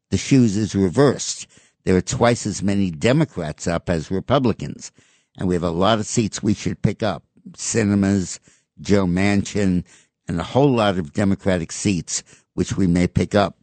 [0.09, 1.47] the shoes is reversed.
[1.85, 4.91] There are twice as many Democrats up as Republicans,
[5.37, 7.23] and we have a lot of seats we should pick up.
[7.51, 8.39] Sinema's,
[8.79, 9.83] Joe Manchin,
[10.27, 12.23] and a whole lot of Democratic seats,
[12.53, 13.57] which we may pick up.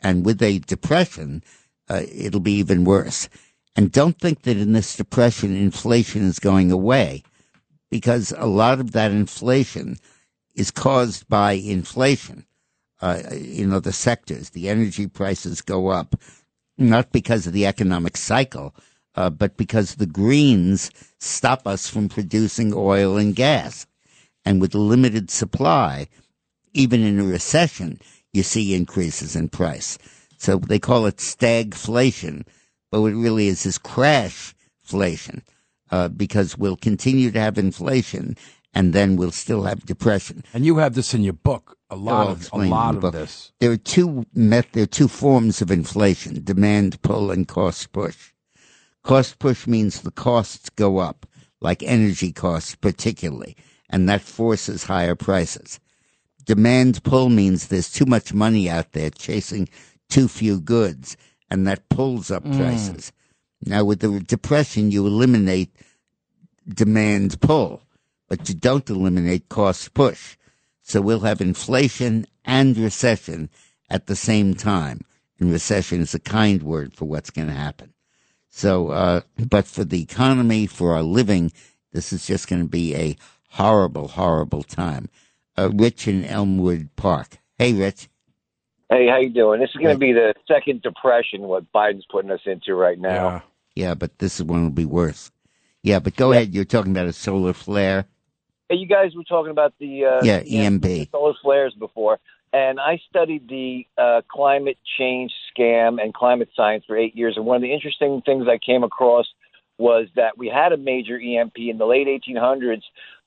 [0.00, 1.42] And with a depression,
[1.88, 3.28] uh, it'll be even worse.
[3.76, 7.22] And don't think that in this depression, inflation is going away
[7.90, 9.96] because a lot of that inflation
[10.54, 12.44] is caused by inflation.
[13.00, 16.16] Uh, you know, the sectors, the energy prices go up,
[16.78, 18.74] not because of the economic cycle,
[19.14, 23.86] uh, but because the Greens stop us from producing oil and gas.
[24.44, 26.06] And with limited supply,
[26.72, 28.00] even in a recession,
[28.32, 29.98] you see increases in price.
[30.38, 32.44] So they call it stagflation,
[32.90, 35.42] but what really is is crashflation,
[35.90, 38.36] uh, because we'll continue to have inflation
[38.74, 40.44] and then we'll still have depression.
[40.52, 41.76] And you have this in your book.
[41.90, 43.52] A lot of a lot of this.
[43.60, 48.32] There are two met, there are two forms of inflation: demand pull and cost push.
[49.02, 51.26] Cost push means the costs go up,
[51.60, 53.56] like energy costs particularly,
[53.88, 55.80] and that forces higher prices.
[56.44, 59.68] Demand pull means there's too much money out there chasing
[60.10, 61.16] too few goods,
[61.50, 62.56] and that pulls up Mm.
[62.58, 63.12] prices.
[63.64, 65.74] Now, with the depression, you eliminate
[66.66, 67.82] demand pull,
[68.28, 70.36] but you don't eliminate cost push.
[70.82, 73.50] So we'll have inflation and recession
[73.90, 75.00] at the same time.
[75.38, 77.92] And recession is a kind word for what's going to happen.
[78.48, 81.52] So, uh, but for the economy, for our living,
[81.92, 83.16] this is just going to be a
[83.50, 85.08] horrible, horrible time.
[85.56, 87.38] Uh, Rich in Elmwood Park.
[87.56, 88.08] Hey, Rich.
[88.90, 89.60] Hey, how you doing?
[89.60, 93.42] This is going to be the second depression what Biden's putting us into right now.
[93.74, 95.30] Yeah, but this one will be worse.
[95.82, 96.54] Yeah, but go ahead.
[96.54, 98.06] You're talking about a solar flare.
[98.68, 101.10] Hey, you guys were talking about the uh, Yeah, EMP.
[101.10, 102.18] solar flares before,
[102.52, 107.34] and I studied the uh, climate change scam and climate science for eight years.
[107.36, 109.26] And one of the interesting things I came across
[109.78, 112.82] was that we had a major EMP in the late 1800s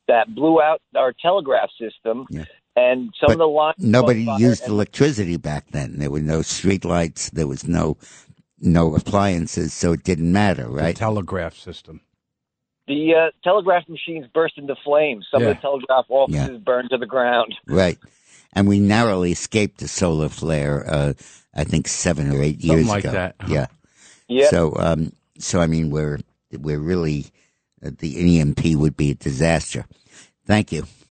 [0.07, 2.27] that blew out our telegraph system,
[2.75, 3.75] and some of the lines.
[3.79, 5.97] Nobody used and electricity back then.
[5.97, 7.29] There were no street lights.
[7.29, 7.97] There was no
[8.59, 10.95] no appliances, so it didn't matter, right?
[10.95, 12.01] telegraph system.
[12.91, 15.25] The uh, telegraph machines burst into flames.
[15.31, 15.51] Some Yeah.
[15.51, 17.55] of the telegraph offices burned to the ground.
[17.65, 17.97] Right.
[18.51, 21.13] And we narrowly escaped a solar flare, uh,
[21.55, 23.13] I think seven or eight Something years like ago.
[23.13, 23.35] that.
[23.47, 23.67] Yeah.
[24.27, 24.49] Yep.
[24.49, 26.17] So, um, so I mean, we're,
[26.57, 27.25] we're really,
[27.85, 29.85] uh, the EMP would be a disaster.
[30.45, 30.85] Thank you.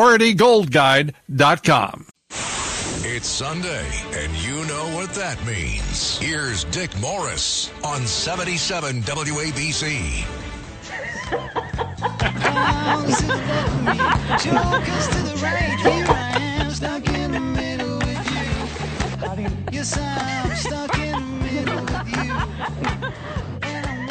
[0.00, 2.06] prioritygoldguide.com.
[3.02, 6.16] It's Sunday, and you know what that means.
[6.18, 10.24] Here's Dick Morris on 77 WABC.
[14.42, 18.40] Jokers to the right, here I am, stuck in the middle with you.
[19.70, 22.32] Yes, I'm stuck in the middle with you.
[23.62, 24.10] And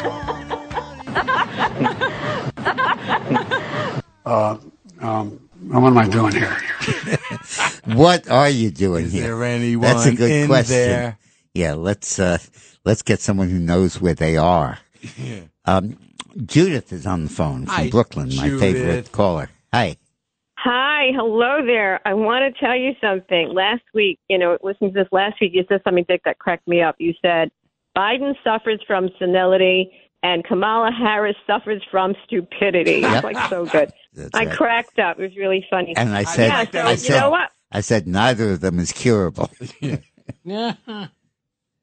[4.25, 4.57] Uh,
[5.01, 5.38] um,
[5.69, 6.57] what am I doing here?
[7.85, 9.23] What are you doing Is here?
[9.23, 10.75] there anyone That's a good in question.
[10.75, 11.17] there?
[11.53, 12.37] Yeah, let's uh,
[12.85, 14.77] let's get someone who knows where they are.
[15.65, 15.97] Um,
[16.45, 18.59] Judith is on the phone from Hi, Brooklyn, my Judith.
[18.59, 19.49] favorite caller.
[19.73, 19.97] Hi.
[20.57, 21.99] Hi, hello there.
[22.05, 23.53] I want to tell you something.
[23.53, 26.67] Last week, you know, listening to this last week, you said something, Dick, that cracked
[26.67, 26.95] me up.
[26.99, 27.49] You said
[27.97, 29.91] Biden suffers from senility
[30.21, 32.99] and Kamala Harris suffers from stupidity.
[32.99, 33.13] Yep.
[33.15, 33.91] It's like so good.
[34.13, 34.55] That's I right.
[34.55, 35.19] cracked up.
[35.19, 35.95] It was really funny.
[35.95, 37.51] And I said, yeah, so I you said, know what?
[37.71, 39.49] I said neither of them is curable.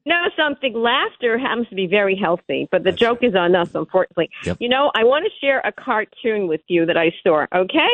[0.07, 0.73] No, something.
[0.73, 4.29] Laughter happens to be very healthy, but the joke is on us, unfortunately.
[4.45, 4.55] Yep.
[4.61, 7.89] You know, I want to share a cartoon with you that I saw, okay?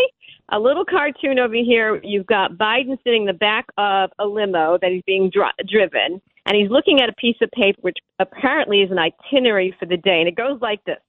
[0.49, 1.99] A little cartoon over here.
[2.03, 6.21] You've got Biden sitting in the back of a limo that he's being dri- driven,
[6.45, 9.97] and he's looking at a piece of paper, which apparently is an itinerary for the
[9.97, 10.19] day.
[10.19, 10.99] And it goes like this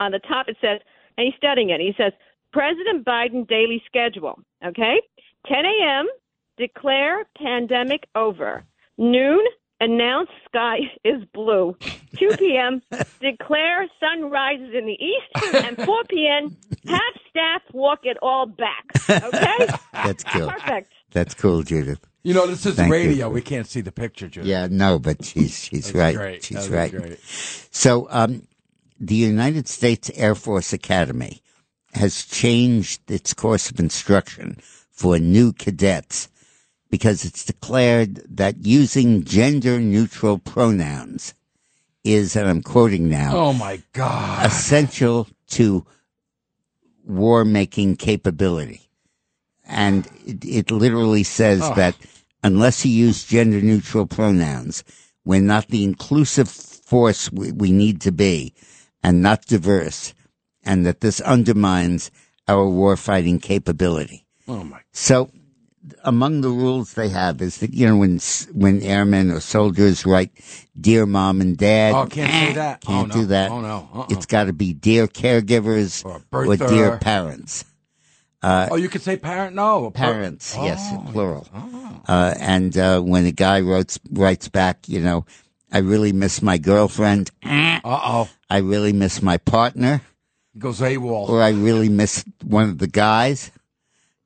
[0.00, 0.80] on the top, it says,
[1.18, 1.80] and he's studying it.
[1.80, 2.14] He says,
[2.52, 5.00] President Biden daily schedule, okay?
[5.46, 6.06] 10 a.m.,
[6.56, 8.64] declare pandemic over.
[8.98, 9.44] Noon,
[9.80, 11.76] announce sky is blue.
[12.16, 12.82] 2 p.m.,
[13.20, 15.54] declare sun rises in the east.
[15.64, 18.84] And 4 p.m., have staff walk it all back.
[19.08, 19.68] Okay?
[19.92, 20.50] That's cool.
[20.50, 20.92] Perfect.
[21.12, 22.00] That's cool, Judith.
[22.22, 22.92] You know, this is Thank you.
[22.92, 23.30] radio.
[23.30, 24.48] We can't see the picture, Judith.
[24.48, 26.14] Yeah, no, but she's she's right.
[26.14, 26.44] great.
[26.44, 26.90] She's right.
[26.90, 27.18] great.
[27.24, 28.46] So, um,
[29.00, 31.42] the United States Air Force Academy
[31.94, 34.56] has changed its course of instruction
[34.90, 36.28] for new cadets
[36.90, 41.34] because it's declared that using gender neutral pronouns
[42.04, 44.46] is, and I'm quoting now, Oh my God.
[44.46, 45.84] essential to
[47.06, 48.88] war making capability.
[49.66, 51.74] And it, it literally says Oh.
[51.74, 51.96] that
[52.42, 54.82] unless you use gender neutral pronouns,
[55.24, 58.54] we're not the inclusive force we, we need to be
[59.02, 60.12] and not diverse,
[60.64, 62.10] and that this undermines
[62.48, 64.26] our warfighting capability.
[64.48, 64.80] Oh my.
[64.92, 65.30] So,
[66.04, 68.18] among the rules they have is that you know when
[68.52, 70.30] when airmen or soldiers write
[70.78, 72.80] "Dear Mom and Dad," Oh, can't say that.
[72.82, 73.22] Can't Oh, no.
[73.22, 73.50] do that.
[73.50, 73.88] Oh, no.
[73.94, 74.06] Uh-uh.
[74.10, 76.68] It's got to be "Dear Caregivers" or, birther.
[76.68, 77.64] "Dear Parents."
[78.42, 79.54] Uh, oh, you could say parent?
[79.54, 79.90] No.
[79.90, 81.04] per- parents, yes, Oh.
[81.12, 81.46] plural.
[82.08, 85.26] Uh, and uh, when a guy writes writes back, you know,
[85.70, 87.30] I really miss my girlfriend.
[87.44, 88.28] Uh oh.
[88.48, 90.00] I really miss my partner.
[90.52, 91.28] He goes AWOL.
[91.28, 93.50] Or I really miss one of the guys.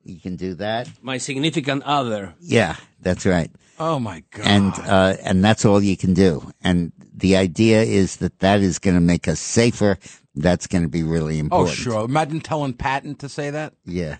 [0.03, 0.89] You can do that.
[1.01, 2.35] My significant other.
[2.39, 3.49] Yeah, that's right.
[3.79, 4.45] Oh my God.
[4.45, 6.51] And uh, and that's all you can do.
[6.63, 9.97] And the idea is that that is going to make us safer.
[10.35, 11.69] That's going to be really important.
[11.69, 11.83] Oh, important.
[11.83, 12.05] sure.
[12.05, 13.73] Imagine telling Patton to say that.
[13.85, 14.17] Yeah.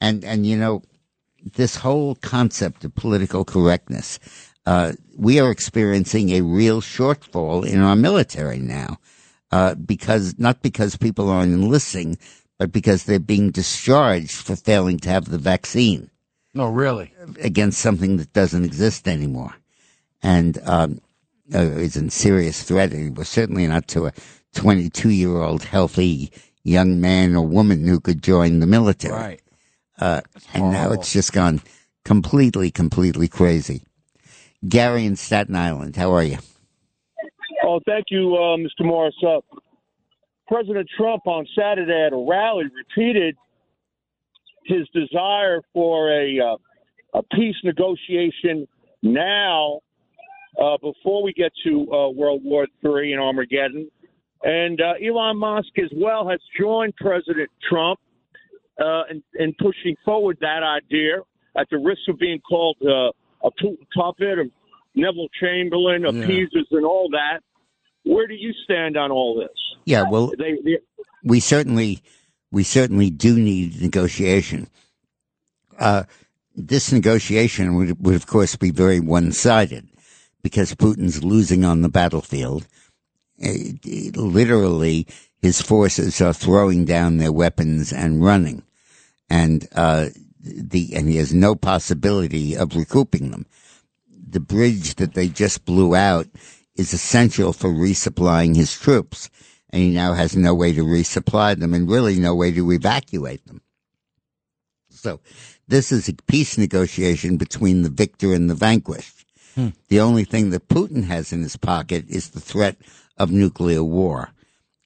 [0.00, 0.82] And and you know,
[1.54, 4.18] this whole concept of political correctness,
[4.66, 8.98] uh, we are experiencing a real shortfall in our military now.
[9.52, 12.16] Uh, because not because people aren't enlisting,
[12.58, 16.08] but because they're being discharged for failing to have the vaccine
[16.54, 17.12] No, really.
[17.40, 19.54] against something that doesn't exist anymore.
[20.22, 21.00] And um,
[21.52, 22.92] uh, is a serious threat.
[22.92, 24.12] It was certainly not to a
[24.54, 26.30] 22 year old healthy
[26.62, 29.14] young man or woman who could join the military.
[29.14, 29.40] Right.
[29.98, 30.20] Uh,
[30.54, 31.60] and now it's just gone
[32.04, 33.82] completely, completely crazy.
[34.68, 36.38] Gary in Staten Island, how are you?
[37.70, 38.84] Oh, thank you, uh, Mr.
[38.84, 39.14] Morris.
[39.24, 39.38] Uh,
[40.48, 43.36] President Trump on Saturday at a rally repeated
[44.64, 46.56] his desire for a uh,
[47.16, 48.66] a peace negotiation
[49.04, 49.78] now,
[50.60, 53.88] uh, before we get to uh, World War III and Armageddon.
[54.42, 58.00] And uh, Elon Musk as well has joined President Trump
[58.80, 61.18] uh, in, in pushing forward that idea
[61.56, 63.10] at the risk of being called uh,
[63.46, 64.46] a Putin puppet, of
[64.96, 67.40] Neville Chamberlain, appeasers, and all that.
[68.04, 69.56] Where do you stand on all this?
[69.84, 70.78] Yeah, well, They, they,
[71.24, 72.02] we certainly
[72.50, 74.68] we certainly do need negotiation.
[75.78, 76.04] Uh,
[76.54, 79.88] this negotiation would, would of course be very one sided
[80.42, 82.66] because Putin's losing on the battlefield.
[83.40, 85.06] Eh, eh, literally,
[85.40, 88.62] his forces are throwing down their weapons and running,
[89.30, 90.06] and uh,
[90.42, 93.46] the and he has no possibility of recouping them.
[94.08, 96.26] The bridge that they just blew out
[96.80, 99.30] is essential for resupplying his troops,
[99.70, 103.46] and he now has no way to resupply them and really no way to evacuate
[103.46, 103.60] them.
[104.90, 105.20] So
[105.68, 109.26] this is a peace negotiation between the victor and the vanquished.
[109.88, 112.76] The only thing that Putin has in his pocket is the threat
[113.18, 114.30] of nuclear war,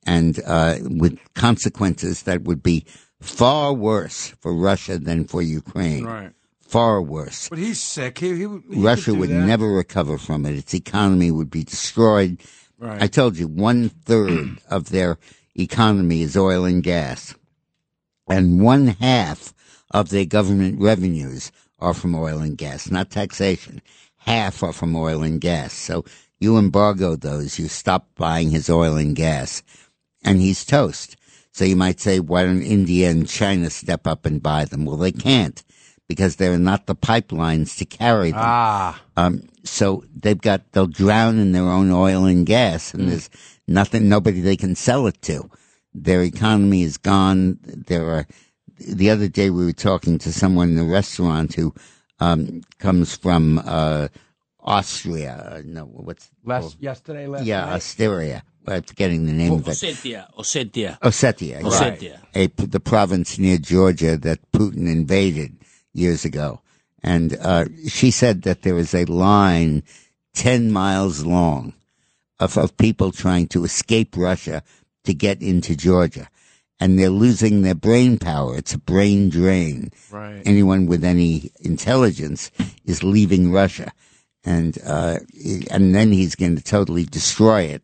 [0.04, 2.84] and uh, with consequences that would be
[3.20, 6.04] far worse for Russia than for Ukraine.
[6.04, 6.32] Right.
[6.74, 7.48] Far worse.
[7.48, 8.18] But he's sick.
[8.18, 9.46] He, he, he Russia would that.
[9.46, 10.56] never recover from it.
[10.56, 12.40] Its economy would be destroyed.
[12.80, 13.00] Right.
[13.00, 15.18] I told you one third of their
[15.54, 17.36] economy is oil and gas,
[18.28, 19.54] and one half
[19.92, 23.80] of their government revenues are from oil and gas, not taxation.
[24.16, 25.74] Half are from oil and gas.
[25.74, 26.04] So
[26.40, 29.62] you embargo those, you stop buying his oil and gas,
[30.24, 31.14] and he's toast.
[31.52, 34.86] So you might say, why don't India and China step up and buy them?
[34.86, 35.62] Well, they can't
[36.08, 38.40] because there are not the pipelines to carry them.
[38.42, 39.02] Ah.
[39.16, 43.30] Um, so they've got, they'll drown in their own oil and gas and there's
[43.66, 45.50] nothing, nobody they can sell it to.
[45.94, 47.58] Their economy is gone.
[47.62, 48.26] There are,
[48.78, 51.74] the other day we were talking to someone in a restaurant who,
[52.20, 54.08] um, comes from, uh,
[54.60, 55.56] Austria.
[55.56, 57.76] Uh, No, what's, Last, yesterday, last yeah, night?
[57.76, 58.42] Asteria.
[58.66, 59.72] I'm forgetting the name of it.
[59.72, 60.26] Ossetia.
[60.38, 60.98] Ossetia.
[61.00, 61.60] Ossetia.
[61.60, 61.60] yeah.
[61.60, 62.18] Ossetia.
[62.34, 65.58] A, the province near Georgia that Putin invaded
[65.94, 66.60] years ago.
[67.02, 69.82] And uh, she said that there was a line
[70.34, 71.74] 10 miles long
[72.40, 74.62] of, of people trying to escape Russia
[75.04, 76.28] to get into Georgia.
[76.80, 78.56] And they're losing their brain power.
[78.56, 79.92] It's a brain drain.
[80.10, 80.42] Right.
[80.44, 82.50] Anyone with any intelligence
[82.84, 83.92] is leaving Russia.
[84.44, 85.18] and uh,
[85.70, 87.82] and then he's going to totally destroy it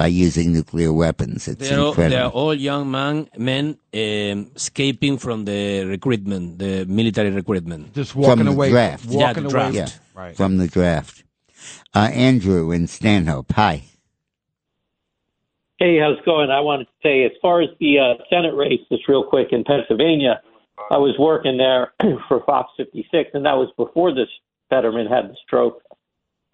[0.00, 1.46] by using nuclear weapons.
[1.46, 7.30] It's They're all, they're all young man, men um, escaping from the recruitment, the military
[7.30, 7.92] recruitment.
[7.92, 9.04] Just walking from the draft.
[9.04, 9.74] yeah, the draft.
[9.74, 11.22] Yeah, from the draft.
[11.94, 13.52] Uh, Andrew in Stanhope.
[13.52, 13.82] Hi.
[15.78, 16.50] Hey, how's it going?
[16.50, 19.64] I wanted to say, as far as the uh, Senate race, just real quick in
[19.64, 20.40] Pennsylvania,
[20.90, 21.92] I was working there
[22.26, 24.28] for Fox 56, and that was before this
[24.70, 25.82] Fetterman had the stroke.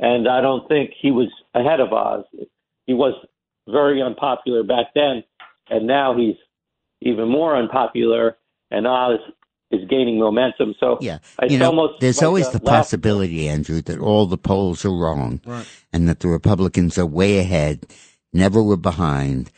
[0.01, 2.25] And I don't think he was ahead of Oz.
[2.89, 3.15] He was
[3.69, 5.25] very unpopular back then,
[5.71, 6.37] and now he's
[7.03, 8.37] even more unpopular,
[8.71, 9.19] and Oz
[9.71, 10.75] is gaining momentum.
[10.79, 14.27] So Yeah, it's you know, almost there's like always the laugh- possibility, Andrew, that all
[14.27, 15.67] the polls are wrong, Right.
[15.93, 17.87] and that the Republicans are way ahead,
[18.33, 19.51] never were behind,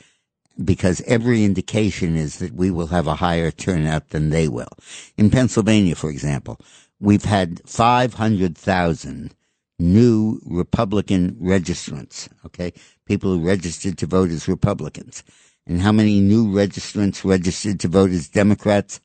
[0.65, 4.73] because every indication is that we will have a higher turnout than they will.
[5.17, 6.59] In Pennsylvania, for example,
[6.99, 9.35] we've had 500,000
[9.79, 12.73] new Republican registrants, okay?
[13.07, 15.23] People who registered to vote as Republicans.
[15.67, 19.01] And how many new registrants registered to vote as Democrats?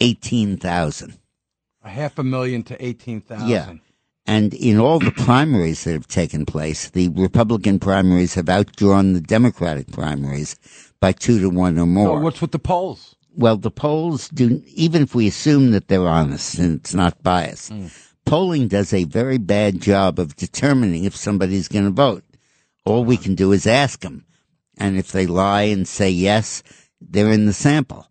[0.00, 1.18] 18,000.
[1.84, 3.48] A half a million to 18,000.
[3.48, 3.74] Yeah.
[4.26, 9.20] And in all the primaries that have taken place, the Republican primaries have outdrawn the
[9.20, 10.56] Democratic primaries
[11.00, 12.18] by two to one or more.
[12.18, 13.14] So what's with the polls?
[13.36, 17.70] Well, the polls do, even if we assume that they're honest and it's not biased,
[17.70, 17.86] hmm.
[18.26, 22.24] Polling does a very bad job of determining if somebody's going to vote.
[22.84, 24.26] All we can do is ask them.
[24.76, 26.62] And if they lie and say yes,
[27.00, 28.06] they're in the sample.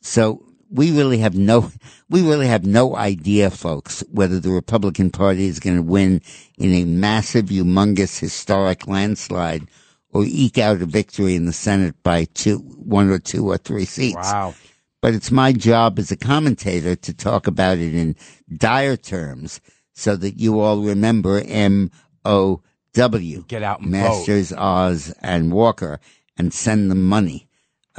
[0.00, 1.72] So we really have no,
[2.08, 6.20] we really have no idea, folks, whether the Republican Party is going to win
[6.56, 9.66] in a massive, humongous, historic landslide
[10.12, 13.84] or eke out a victory in the Senate by two, one or two or three
[13.84, 14.16] seats.
[14.16, 14.54] Wow.
[15.04, 18.16] But it's my job as a commentator to talk about it in
[18.56, 19.60] dire terms
[19.92, 21.90] so that you all remember M
[22.24, 22.62] O
[22.94, 23.44] W.
[23.46, 26.00] Get out and Masters, Oz, and Walker
[26.38, 27.46] and send them money.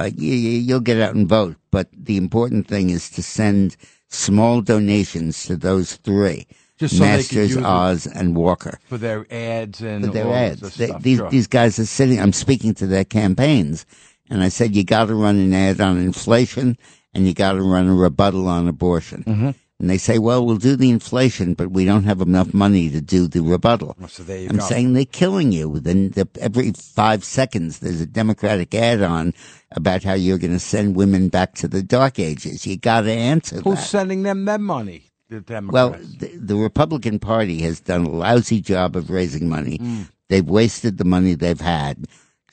[0.00, 3.76] Uh, you, you'll get out and vote, but the important thing is to send
[4.08, 6.48] small donations to those three.
[6.76, 7.56] Just so Masters.
[7.56, 10.74] Oz, and Walker For their ads and for their all ads.
[10.74, 11.30] They- these Sure.
[11.30, 12.18] these guys are sitting.
[12.20, 13.86] I'm speaking to their campaigns,
[14.30, 16.76] and I said you got to run an ad on inflation,
[17.14, 19.24] and you got to run a rebuttal on abortion.
[19.24, 19.50] Mm-hmm.
[19.78, 23.02] And they say, well, we'll do the inflation, but we don't have enough money to
[23.02, 23.94] do the rebuttal.
[24.08, 24.64] So I'm go.
[24.64, 25.78] saying they're killing you.
[25.80, 29.34] Then the, every five seconds, there's a Democratic ad on
[29.72, 32.66] about how you're going to send women back to the dark ages.
[32.66, 33.84] You got to answer Who's that.
[33.84, 35.10] sending them their money?
[35.28, 36.16] The Well, Democrats.
[36.20, 39.76] the, the Republican Party has done a lousy job of raising money.
[39.76, 40.08] Mm.
[40.28, 42.06] They've wasted the money they've had.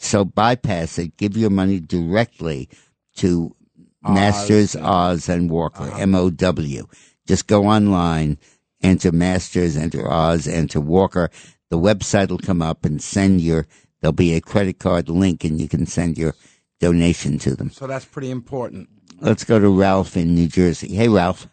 [0.03, 1.17] So bypass it.
[1.17, 2.69] Give your money directly
[3.17, 3.55] to
[4.03, 5.83] Masters, Oz, and Walker.
[5.83, 5.97] Uh-huh.
[6.01, 6.87] M O W.
[7.27, 8.37] Just go online,
[8.81, 11.29] enter Masters, enter Oz, enter Walker.
[11.69, 13.65] The website will come up and send your.
[14.01, 16.35] There'll be a credit card link, and you can send your
[16.81, 17.69] donation to them.
[17.71, 18.89] so that's pretty important.
[19.21, 20.93] Let's go to Ralph in New Jersey.
[20.93, 21.47] Hey, Ralph.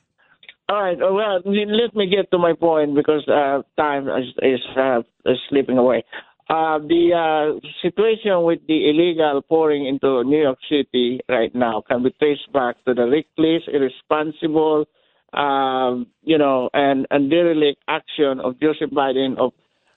[0.69, 1.01] All right.
[1.01, 5.39] uh, Well, let me get to my point because uh, time is, is, uh, is
[5.49, 6.05] slipping away.
[6.51, 12.03] Uh, the uh, situation with the illegal pouring into New York City right now can
[12.03, 14.85] be traced back to the reckless, irresponsible,
[15.33, 19.53] um, you know, and, and derelict action of Joseph Biden of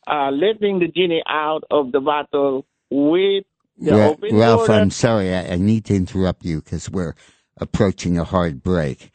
[0.06, 3.46] uh, letting the genie out of the bottle with
[3.80, 4.74] the Ra- open Ralph, border.
[4.74, 5.34] I'm sorry.
[5.34, 7.16] I, I need to interrupt you because we're
[7.58, 9.10] approaching a hard break.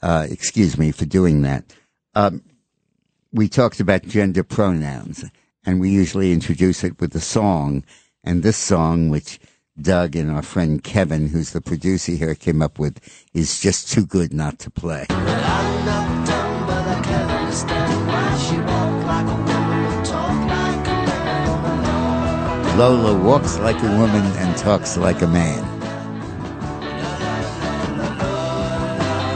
[0.00, 1.74] Uh, excuse me for doing that.
[2.14, 2.44] Um,
[3.32, 5.24] we talked about gender pronouns,
[5.66, 7.84] and we usually introduce it with a song.
[8.22, 9.38] And this song, which
[9.80, 13.00] Doug and our friend Kevin, who's the producer here, came up with,
[13.32, 15.06] is just too good not to play.
[22.76, 25.62] Lola walks like a woman and talks like a man.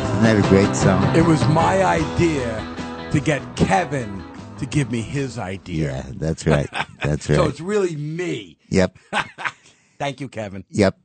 [0.09, 1.15] Isn't that a great song?
[1.15, 2.65] It was my idea
[3.13, 4.28] to get Kevin
[4.59, 5.93] to give me his idea.
[5.93, 6.69] Yeah, that's right.
[7.03, 7.37] That's right.
[7.37, 8.59] So it's really me.
[8.71, 8.99] Yep.
[9.99, 10.65] Thank you, Kevin.
[10.71, 10.99] Yep.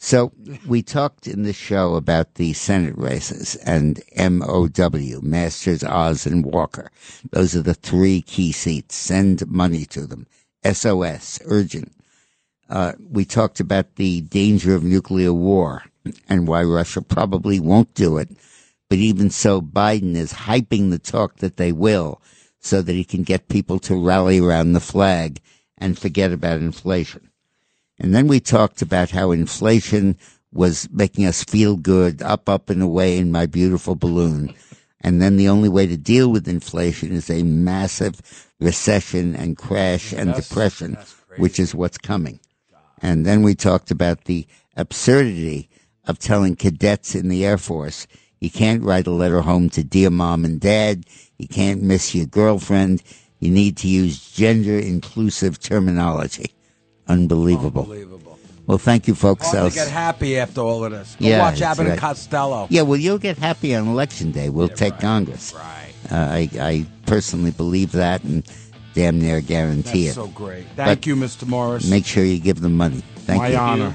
[0.00, 0.32] So
[0.66, 6.90] we talked in the show about the Senate races and MOW, Masters, Oz, and Walker.
[7.32, 8.94] Those are the three key seats.
[8.94, 10.26] Send money to them.
[10.64, 11.92] SOS, urgent.
[12.68, 15.82] Uh, we talked about the danger of nuclear war
[16.28, 18.28] and why Russia probably won't do it.
[18.88, 22.22] But even so, Biden is hyping the talk that they will
[22.60, 25.40] so that he can get people to rally around the flag
[25.76, 27.30] and forget about inflation.
[27.98, 30.16] And then we talked about how inflation
[30.52, 34.54] was making us feel good, up, up and away in my beautiful balloon.
[35.00, 38.20] And then the only way to deal with inflation is a massive
[38.60, 42.40] recession and crash mm, and That's- depression, that's which is what's coming.
[43.00, 44.46] And then we talked about the
[44.76, 45.68] absurdity
[46.04, 48.08] of telling cadets in the Air Force,
[48.40, 51.04] you can't write a letter home to dear mom and dad.
[51.38, 53.02] You can't miss your girlfriend.
[53.40, 56.52] You need to use gender inclusive terminology.
[57.06, 57.82] Unbelievable.
[57.82, 58.38] Unbelievable.
[58.66, 59.54] Well, thank you, folks.
[59.54, 61.16] I'll get happy after all of this.
[61.18, 61.98] Go Yeah, watch Abbott and.
[61.98, 62.66] Costello.
[62.70, 64.50] Yeah, well, you'll get happy on election day.
[64.50, 65.54] We'll take Congress.
[65.54, 65.92] Right.
[66.12, 68.44] Uh, I, I personally believe that and
[68.92, 70.20] damn near guarantee That's it.
[70.20, 70.66] so great.
[70.76, 71.46] Thank But you, Mr.
[71.46, 71.88] Morris.
[71.88, 73.02] Make sure you give them money.
[73.20, 73.56] Thank My you.
[73.56, 73.94] honor.